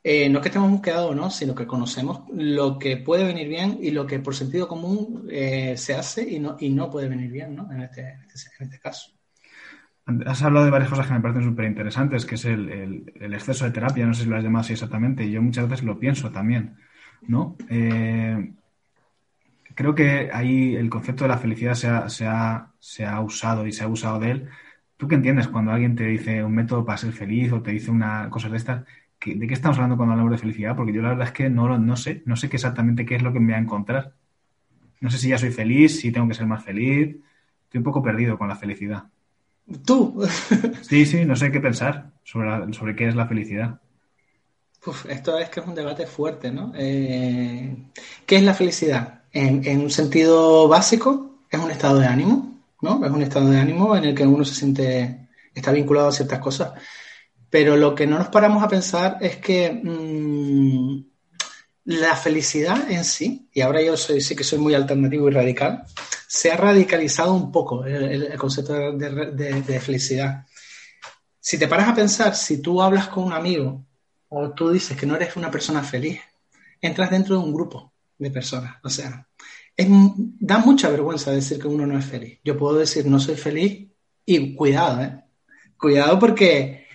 [0.03, 3.79] eh, no es que estemos quedado no, sino que conocemos lo que puede venir bien
[3.81, 7.31] y lo que por sentido común eh, se hace y no, y no puede venir
[7.31, 7.71] bien, ¿no?
[7.71, 9.11] En este, este, este caso.
[10.27, 13.71] Has hablado de varias cosas que me parecen súper interesantes, que es el, exceso de
[13.71, 16.31] terapia, no sé si lo has llamado así exactamente, y yo muchas veces lo pienso
[16.31, 16.77] también,
[17.23, 17.57] ¿no?
[17.69, 18.53] Eh,
[19.75, 23.67] creo que ahí el concepto de la felicidad se ha, se, ha, se ha, usado
[23.67, 24.49] y se ha usado de él.
[24.97, 27.91] ¿Tú qué entiendes cuando alguien te dice un método para ser feliz o te dice
[27.91, 28.85] una cosa de estas?
[29.23, 30.75] ¿De qué estamos hablando cuando hablamos de felicidad?
[30.75, 33.21] Porque yo la verdad es que no, no sé, no sé qué exactamente qué es
[33.21, 34.13] lo que me va a encontrar.
[35.01, 37.17] No sé si ya soy feliz, si tengo que ser más feliz.
[37.65, 39.03] Estoy un poco perdido con la felicidad.
[39.85, 40.25] ¿Tú?
[40.81, 43.81] sí, sí, no sé qué pensar sobre, sobre qué es la felicidad.
[45.09, 46.71] esto es que es un debate fuerte, ¿no?
[46.75, 47.75] Eh,
[48.25, 49.24] ¿Qué es la felicidad?
[49.35, 53.05] En, un sentido básico, es un estado de ánimo, ¿no?
[53.05, 56.39] Es un estado de ánimo en el que uno se siente, está vinculado a ciertas
[56.39, 56.71] cosas.
[57.49, 61.03] Pero lo que no nos paramos a pensar es que mm,
[61.85, 65.83] la felicidad en sí, y ahora yo soy, sí que soy muy alternativo y radical,
[66.27, 70.45] se ha radicalizado un poco el, concepto de, felicidad.
[71.41, 73.83] Si te paras a pensar, si tú hablas con un amigo
[74.29, 76.21] o tú dices que no eres una persona feliz,
[76.81, 78.77] entras dentro de un grupo de personas.
[78.83, 79.27] O sea,
[79.77, 82.39] da mucha vergüenza decir que uno no es feliz.
[82.43, 83.87] Yo puedo decir no soy feliz
[84.25, 85.21] y cuidado, ¿eh?
[85.77, 86.87] Cuidado porque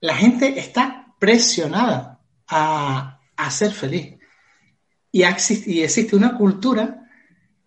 [0.00, 4.16] la gente está presionada a, ser feliz.
[5.12, 7.08] Y, y existe una cultura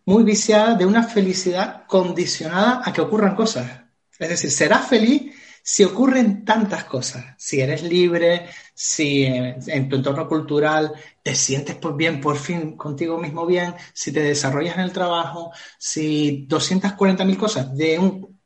[0.06, 3.82] muy viciada de una felicidad condicionada a que ocurran cosas.
[4.20, 5.31] Es decir, serás feliz
[5.64, 10.92] si ocurren tantas cosas, si eres libre, si en, tu entorno cultural
[11.22, 16.48] te sientes bien, por fin contigo mismo bien, si te desarrollas en el trabajo, si
[16.48, 18.40] 240.000 cosas de un,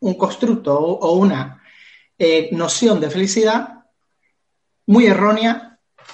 [0.00, 1.62] un constructo o, una
[2.18, 3.84] eh, noción de felicidad
[4.86, 5.69] muy errónea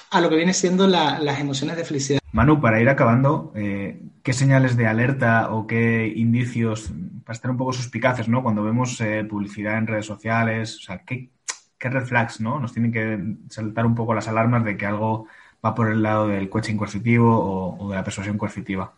[0.09, 2.19] a lo que viene siendo las emociones de felicidad.
[2.31, 6.91] Manu, para ir acabando, eh, ¿qué señales de alerta o qué indicios,
[7.23, 8.43] para estar un poco suspicaces, ¿no?
[8.43, 11.29] Cuando vemos eh, publicidad en redes sociales, o sea, ¿qué,
[11.77, 12.59] ¿qué red flags, ¿no?
[12.59, 15.27] Nos tienen que saltar un poco las alarmas de que algo
[15.65, 18.93] va por el lado del coaching coercitivo o, de la persuasión coercitiva.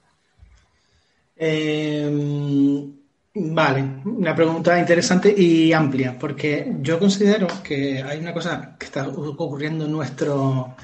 [1.36, 2.91] Em,
[3.34, 9.07] vale, una pregunta interesante y amplia, porque yo considero que hay una cosa que está
[9.07, 10.76] ocurriendo en nuestro,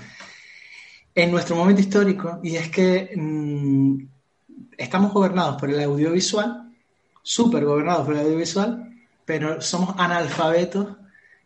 [1.16, 3.98] en nuestro momento histórico y es que mm,
[4.78, 6.72] estamos gobernados por el audiovisual,
[7.24, 8.94] súper gobernados por el audiovisual,
[9.24, 10.98] pero somos analfabetos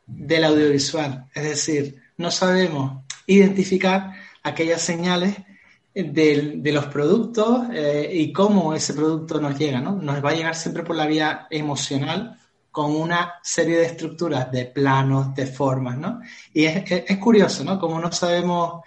[0.05, 1.27] del audiovisual.
[1.33, 4.13] Es decir, no sabemos identificar
[4.43, 5.35] aquellas señales
[5.93, 9.95] de, los productos eh, y cómo ese producto nos llega, ¿no?
[9.95, 12.37] Nos va a llegar siempre por la vía emocional
[12.71, 16.21] con una serie de estructuras, de planos, de formas, ¿no?
[16.53, 17.79] Y es, curioso, ¿no?
[17.79, 18.83] Como no sabemos,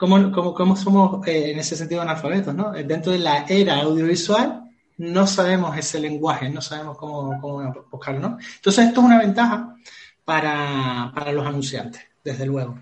[0.00, 2.72] cómo, cómo, somos eh, en ese sentido analfabetos, ¿no?
[2.72, 4.64] Dentro de la era audiovisual
[4.96, 8.38] no sabemos ese lenguaje, no sabemos cómo, cómo buscarlo, ¿no?
[8.56, 9.76] Entonces esto es una ventaja
[10.24, 12.78] para, para los anunciantes, desde luego.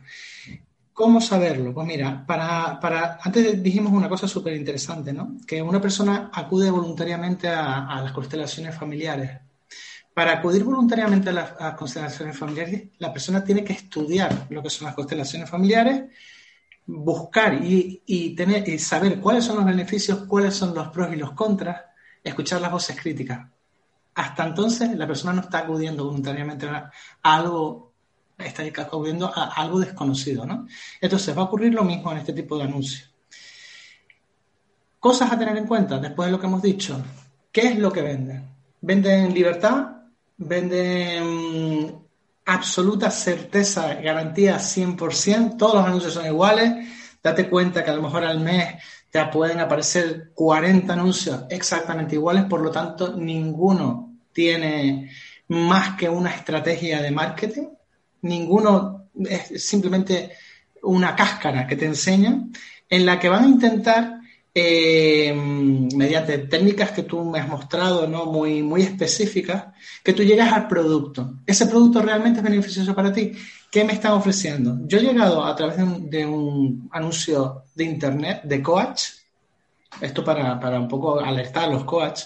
[0.92, 1.72] ¿Cómo saberlo?
[1.72, 5.36] Pues mira, para, para antes dijimos una cosa súper interesante, ¿no?
[5.46, 9.38] Que una persona acude voluntariamente a, las constelaciones familiares.
[10.12, 14.86] Para acudir voluntariamente a las, constelaciones familiares, la persona tiene que estudiar lo que son
[14.86, 16.02] las constelaciones familiares,
[16.89, 18.34] buscar y,
[18.78, 21.82] saber cuáles son los beneficios, cuáles son los pros y los contras,
[22.24, 23.47] escuchar las voces críticas.
[24.14, 26.91] Hasta entonces, la persona no está acudiendo voluntariamente a
[27.22, 27.89] algo
[28.39, 30.66] está acudiendo a algo desconocido, ¿no?
[31.01, 33.12] Entonces va a ocurrir lo mismo en este tipo de anuncios.
[35.01, 37.01] Cosas a tener en cuenta después de lo que hemos dicho.
[37.51, 38.49] ¿Qué es lo que venden?
[38.80, 39.89] Venden libertad,
[40.36, 42.07] venden
[42.49, 46.88] absoluta certeza, garantía 100%, todos los anuncios son iguales,
[47.22, 48.76] date cuenta que a lo mejor al mes
[49.11, 55.11] te pueden aparecer 40 anuncios exactamente iguales, por lo tanto ninguno tiene
[55.49, 57.68] más que una estrategia de marketing,
[58.22, 60.32] ninguno es simplemente
[60.82, 62.51] una cáscara que te enseñan,
[62.88, 64.17] en la que van a intentar,
[64.61, 68.26] eh, mediante técnicas que tú me has mostrado, ¿no?
[68.26, 69.66] muy, muy específicas,
[70.02, 71.34] que tú llegas al producto.
[71.46, 73.32] ¿Ese producto realmente es beneficioso para ti?
[73.70, 74.78] ¿Qué me están ofreciendo?
[74.86, 79.02] Yo he llegado a través de un, anuncio de internet de coach,
[80.00, 82.22] esto para, para un poco alertar a los coach,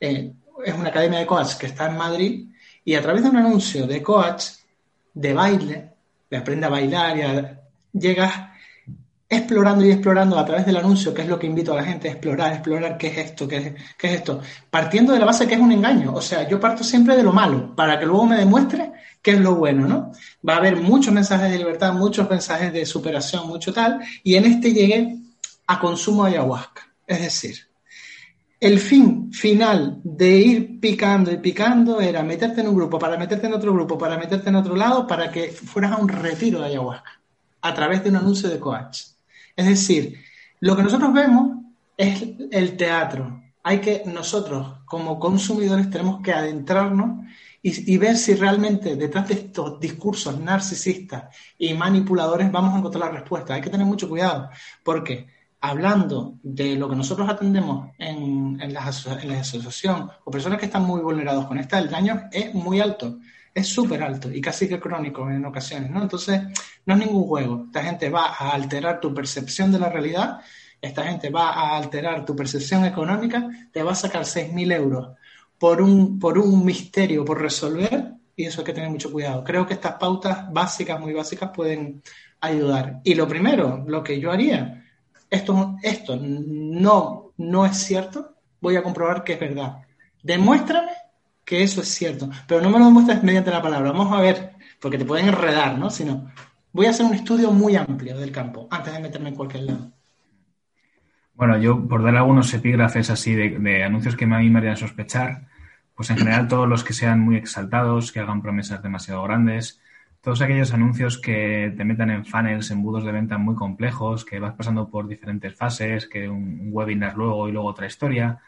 [0.00, 0.32] eh,
[0.64, 2.48] es una academia de coach que está en Madrid,
[2.84, 4.44] y a través de un anuncio de coach
[5.14, 5.90] de baile,
[6.28, 8.53] de aprende a bailar y llegas
[9.28, 12.08] explorando y explorando a través del anuncio, que es lo que invito a la gente
[12.08, 15.46] a explorar, explorar qué es esto, qué es, qué es esto, partiendo de la base
[15.46, 16.12] que es un engaño.
[16.14, 19.40] O sea, yo parto siempre de lo malo, para que luego me demuestre qué es
[19.40, 20.12] lo bueno, ¿no?
[20.46, 24.44] Va a haber muchos mensajes de libertad, muchos mensajes de superación, mucho tal, y en
[24.44, 25.16] este llegué
[25.66, 26.82] a consumo de ayahuasca.
[27.06, 27.56] Es decir,
[28.60, 33.46] el fin final de ir picando y picando era meterte en un grupo, para meterte
[33.46, 36.66] en otro grupo, para meterte en otro lado, para que fueras a un retiro de
[36.66, 37.20] ayahuasca,
[37.62, 39.13] a través de un anuncio de coach.
[39.56, 40.20] Es decir,
[40.60, 41.58] lo que nosotros vemos
[41.96, 43.42] es el teatro.
[43.62, 47.24] Hay que nosotros, como consumidores, tenemos que adentrarnos
[47.66, 53.20] y, ver si realmente detrás de estos discursos narcisistas y manipuladores vamos a encontrar la
[53.20, 53.54] respuesta.
[53.54, 54.50] Hay que tener mucho cuidado,
[54.82, 55.28] porque
[55.62, 61.00] hablando de lo que nosotros atendemos en, en, la, asociación o personas que están muy
[61.00, 63.18] vulnerados con esta, el daño es muy alto,
[63.54, 66.02] es súper alto y casi que crónico en ocasiones, ¿no?
[66.02, 66.40] Entonces,
[66.84, 67.64] no es ningún juego.
[67.66, 70.40] Esta gente va a alterar tu percepción de la realidad,
[70.80, 75.16] esta gente va a alterar tu percepción económica, te va a sacar 6.000 euros
[75.58, 79.44] por un, por un misterio por resolver y eso hay que tener mucho cuidado.
[79.44, 82.02] Creo que estas pautas básicas, muy básicas, pueden
[82.40, 83.00] ayudar.
[83.04, 84.84] Y lo primero, lo que yo haría,
[85.30, 89.78] esto, esto no, no es cierto, voy a comprobar que es verdad.
[90.22, 90.90] Demuéstrame
[91.44, 93.92] que eso es cierto, pero no me lo demuestres mediante la palabra.
[93.92, 95.90] Vamos a ver, porque te pueden enredar, ¿no?
[95.90, 96.30] Sino,
[96.72, 99.92] voy a hacer un estudio muy amplio del campo antes de meterme en cualquier lado.
[101.34, 105.48] Bueno, yo por dar algunos epígrafes así de, anuncios que a mí me harían sospechar,
[105.94, 109.80] pues en general todos los que sean muy exaltados, que hagan promesas demasiado grandes,
[110.20, 114.54] todos aquellos anuncios que te metan en funnels, embudos de venta muy complejos, que vas
[114.54, 118.40] pasando por diferentes fases, que un, webinar luego y luego otra historia.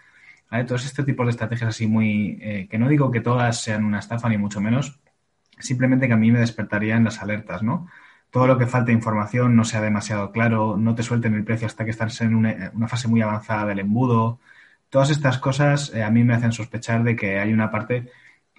[0.66, 2.38] Todos este tipo de estrategias así muy...
[2.40, 5.00] Eh, que no digo que todas sean una estafa ni mucho menos,
[5.58, 7.88] simplemente que a mí me despertarían las alertas, ¿no?
[8.30, 11.84] Todo lo que falte información no sea demasiado claro, no te suelten el precio hasta
[11.84, 14.40] que estás en una, fase muy avanzada del embudo.
[14.90, 18.10] Todas estas cosas eh, a mí me hacen sospechar de que hay una parte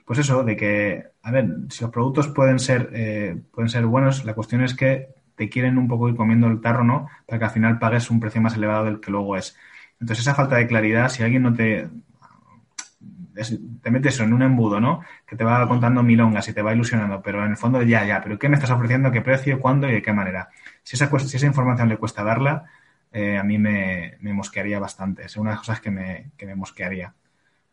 [0.08, 4.24] pues eso, de que, a ver, si los productos pueden ser, eh, pueden ser buenos,
[4.24, 7.10] la cuestión es que te quieren un poco ir comiendo el tarro, ¿no?
[7.26, 9.58] Para que al final pagues un precio más elevado del que luego es.
[10.00, 11.90] Entonces, esa falta de claridad, si alguien no te,
[13.82, 15.02] te metes en un embudo, ¿no?
[15.26, 18.22] Que te va contando milongas y te va ilusionando, pero en el fondo ya, ya,
[18.22, 19.12] pero ¿qué me estás ofreciendo?
[19.12, 19.60] ¿Qué precio?
[19.60, 20.50] ¿Cuándo y de qué manera?
[20.84, 22.66] Si esa, si esa información le cuesta darla,
[23.12, 25.26] eh, a mí me, mosquearía bastante.
[25.26, 27.14] Es una de las cosas que me, que me mosquearía.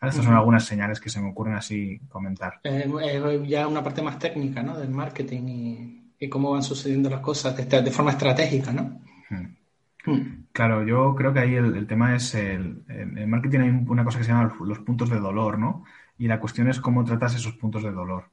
[0.02, 2.60] Estas son algunas señales que se me ocurren así comentar.
[2.64, 4.76] Eh, eh, ya una parte más técnica, ¿no?
[4.78, 5.42] Del marketing
[6.20, 8.98] y, cómo van sucediendo las cosas de, forma estratégica, ¿no?
[10.52, 14.24] Claro, yo creo que ahí el, tema es el, el, marketing hay una cosa que
[14.24, 15.84] se llama los, puntos de dolor, ¿no?
[16.18, 18.24] Y la cuestión es cómo tratas esos puntos de dolor.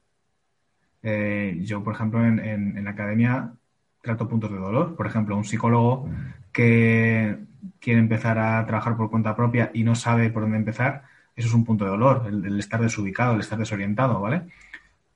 [1.02, 3.54] Eh, yo, por ejemplo, en, en, la academia
[4.02, 4.94] trato puntos de dolor.
[4.96, 6.08] Por ejemplo, un psicólogo
[6.52, 7.38] que
[7.80, 11.04] quiere empezar a trabajar por cuenta propia y no sabe por dónde empezar,
[11.34, 14.42] eso es un punto de dolor, el estar desubicado, el estar desorientado, ¿vale?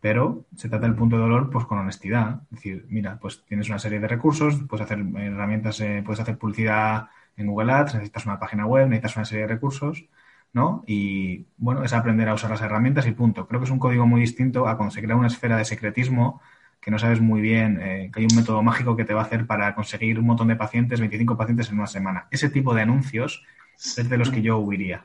[0.01, 2.43] Pero se trata del punto de dolor pues con honestidad.
[2.45, 6.39] Es decir, mira, pues tienes una serie de recursos, puedes hacer herramientas, eh, puedes hacer
[6.39, 10.07] publicidad en Google Ads, necesitas una página web, necesitas una serie de recursos,
[10.53, 10.85] ¿no?
[10.87, 13.47] Y bueno, es aprender a usar las herramientas y punto.
[13.47, 16.41] Creo que es un código muy distinto a conseguir una esfera de secretismo
[16.81, 19.25] que no sabes muy bien, eh, que hay un método mágico que te va a
[19.25, 22.29] hacer para conseguir un montón de pacientes, 25 pacientes en una semana.
[22.31, 23.45] Ese tipo de anuncios
[23.77, 25.05] es de los que yo huiría.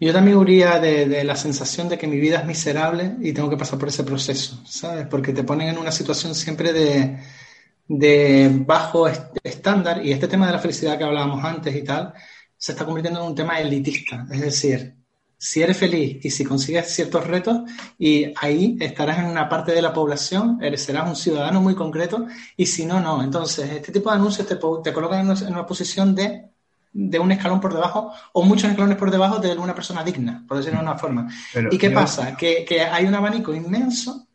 [0.00, 3.56] Yo también huiría de, la sensación de que mi vida es miserable y tengo que
[3.56, 5.06] pasar por ese proceso, ¿sabes?
[5.06, 9.06] Porque te ponen en una situación siempre de, bajo
[9.42, 12.12] estándar y este tema de la felicidad que hablábamos antes y tal
[12.56, 14.26] se está convirtiendo en un tema elitista.
[14.30, 14.96] Es decir,
[15.36, 17.62] si eres feliz y si consigues ciertos retos
[17.98, 22.26] y ahí estarás en una parte de la población, eres, serás un ciudadano muy concreto
[22.56, 23.22] y si no, no.
[23.22, 24.58] Entonces, este tipo de anuncios te,
[24.92, 26.53] colocan en en una posición de
[26.94, 30.56] de un escalón por debajo o muchos escalones por debajo de una persona digna, por
[30.56, 31.28] decirlo de una forma.
[31.70, 32.36] ¿Y qué pasa?
[32.36, 34.28] Que, hay un abanico inmenso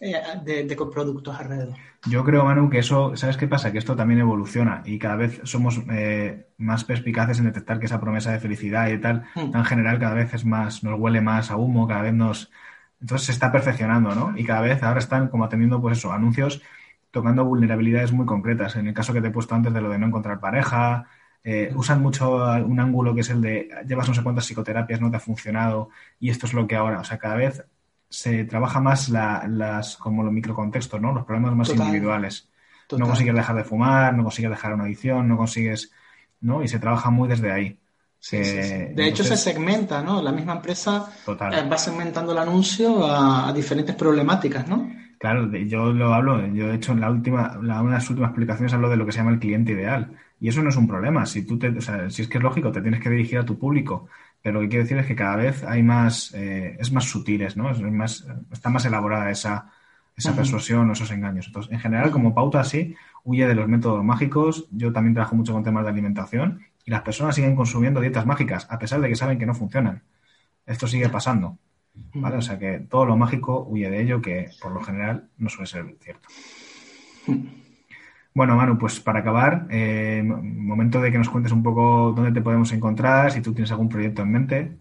[0.00, 0.14] eh,
[0.44, 1.74] de, de, productos alrededor.
[2.08, 3.72] Yo creo, Manu, que eso, ¿sabes qué pasa?
[3.72, 8.00] Que esto también evoluciona y cada vez somos eh, más perspicaces en detectar que esa
[8.00, 9.64] promesa de felicidad y tal, en hmm.
[9.64, 12.50] general, cada vez es más, nos huele más a humo, cada vez nos...
[13.00, 14.38] Entonces se está perfeccionando, ¿no?
[14.38, 16.62] Y cada vez ahora están como atendiendo, pues eso, anuncios
[17.10, 18.76] tocando vulnerabilidades muy concretas.
[18.76, 21.06] En el caso que te he puesto antes de lo de no encontrar pareja,
[21.48, 25.12] eh, usan mucho un ángulo que es el de llevas no sé cuántas psicoterapias, no
[25.12, 27.64] te ha funcionado y esto es lo que ahora, o sea, cada vez
[28.08, 31.12] se trabaja más las, como los microcontextos, ¿no?
[31.12, 32.50] Los problemas más individuales.
[32.90, 35.92] No consigues dejar de fumar, no consigues dejar una adicción, no consigues,
[36.40, 36.64] ¿no?
[36.64, 37.78] Y se trabaja muy desde ahí.
[38.28, 40.20] de hecho, se segmenta, ¿no?
[40.20, 44.90] La misma empresa eh, va segmentando el anuncio a, diferentes problemáticas, ¿no?
[45.20, 48.74] Claro, yo lo hablo, yo de hecho en la última, una de las últimas explicaciones
[48.74, 50.16] hablo de lo que se llama el cliente ideal.
[50.40, 51.24] Y eso no es un problema.
[51.26, 53.44] Si tú te, o sea, si es que es lógico, te tienes que dirigir a
[53.44, 54.08] tu público.
[54.42, 57.56] Pero lo que quiero decir es que cada vez hay más, eh, es más sutiles,
[57.56, 57.70] ¿no?
[57.70, 59.70] Es más, está más elaborada esa,
[60.16, 61.46] esa persuasión o esos engaños.
[61.46, 64.68] Entonces, en general, como pauta así, huye de los métodos mágicos.
[64.70, 68.66] Yo también trabajo mucho con temas de alimentación y las personas siguen consumiendo dietas mágicas,
[68.70, 70.02] a pesar de que saben que no funcionan.
[70.64, 71.58] Esto sigue pasando.
[72.14, 72.36] ¿Vale?
[72.36, 75.66] O sea que todo lo mágico huye de ello, que por lo general no suele
[75.66, 76.28] ser cierto.
[78.36, 82.42] Bueno, Manu, pues para acabar, eh, momento de que nos cuentes un poco dónde te
[82.42, 84.76] podemos encontrar, si tú tienes algún proyecto en mente.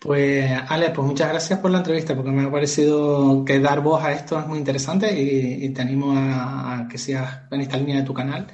[0.00, 4.02] Pues, Ale, pues muchas gracias por la entrevista, porque me ha parecido que dar voz
[4.02, 8.02] a esto es muy interesante y, te animo a, que sigas en esta línea de
[8.02, 8.48] tu canal.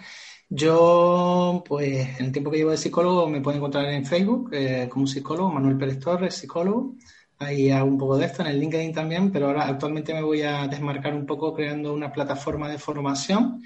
[0.50, 4.88] Yo, pues, en el tiempo que llevo de psicólogo, me puedo encontrar en Facebook eh,
[4.90, 6.96] como psicólogo, Manuel Pérez Torres, psicólogo.
[7.38, 10.42] Ahí hago un poco de esto, en el LinkedIn también, pero ahora actualmente me voy
[10.42, 13.62] a desmarcar un poco creando una plataforma de formación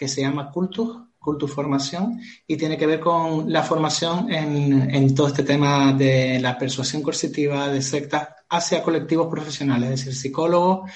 [0.00, 5.14] que se llama Cultus, Cultus Formación, y tiene que ver con la formación en, en
[5.14, 10.90] todo este tema de la persuasión coercitiva de sectas hacia colectivos profesionales, es decir, psicólogos.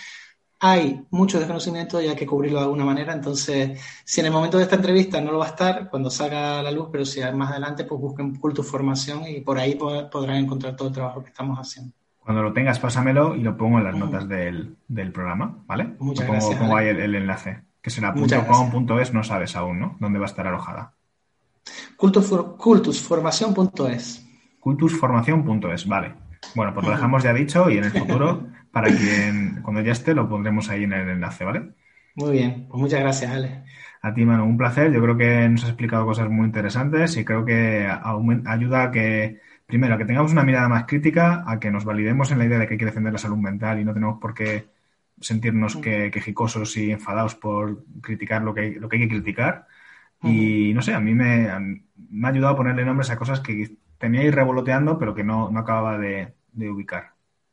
[0.59, 3.13] Hay mucho desconocimiento y hay que cubrirlo de alguna manera.
[3.13, 6.61] Entonces, si en el momento de esta entrevista no lo va a estar, cuando salga
[6.61, 10.37] a la luz, pero si más adelante, pues busquen Cultus Formación y por ahí podrán
[10.37, 11.93] encontrar todo el trabajo que estamos haciendo.
[12.21, 15.95] Cuando lo tengas, pásamelo y lo pongo en las notas del, del programa, ¿vale?
[15.99, 16.59] Muchas pongo, gracias.
[16.59, 19.99] Pongo ahí el enlace que será .com.es, no sabes aún, ¿no?
[20.01, 20.95] ¿Dónde va a estar alojada?
[21.99, 24.27] cultusformación.es.
[24.59, 26.15] Cultusformación.es, vale.
[26.55, 30.15] Bueno, pues lo dejamos ya dicho y en el futuro, para quien, cuando ya esté,
[30.15, 31.75] lo pondremos ahí en el enlace, ¿vale?
[32.15, 33.65] Muy bien, pues muchas gracias, Ale.
[34.01, 34.91] A ti, Manu, un placer.
[34.91, 37.87] Yo creo que nos has explicado cosas muy interesantes y creo que
[38.47, 42.31] ayuda a que, primero, a que tengamos una mirada más crítica, a que nos validemos
[42.31, 44.33] en la idea de que hay que defender la salud mental y no tenemos por
[44.33, 44.73] qué
[45.21, 49.67] sentirnos que, quejicosos y enfadados por criticar lo que, lo que hay que criticar.
[50.23, 51.51] Y no sé, a mí me,
[52.09, 55.51] me, ha ayudado a ponerle nombres a cosas que tenía ahí revoloteando, pero que no,
[55.51, 57.13] no acababa de, ubicar.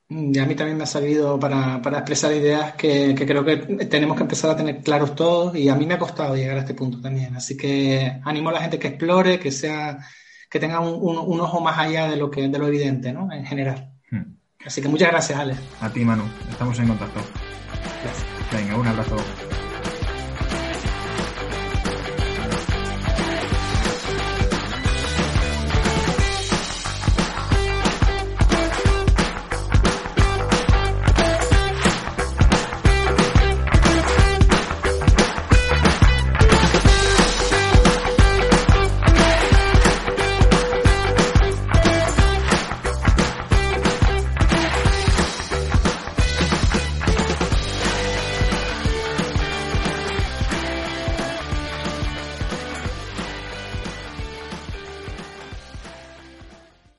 [0.09, 4.24] Y a mí también me ha servido para, expresar ideas que, creo que tenemos que
[4.24, 7.01] empezar a tener claros todos y a mí me ha costado llegar a este punto
[7.01, 7.36] también.
[7.36, 9.99] Así que animo a la gente que explore, que sea,
[10.49, 13.32] que tenga un, ojo más allá de lo que, de lo evidente, ¿no?
[13.32, 13.93] En general.
[14.09, 14.36] Hmm.
[14.66, 15.55] Así que muchas gracias, Ale.
[15.80, 16.24] A ti, Manu.
[16.49, 17.22] Estamos en contacto.
[17.84, 18.25] Gracias.
[18.51, 19.15] Venga, un abrazo.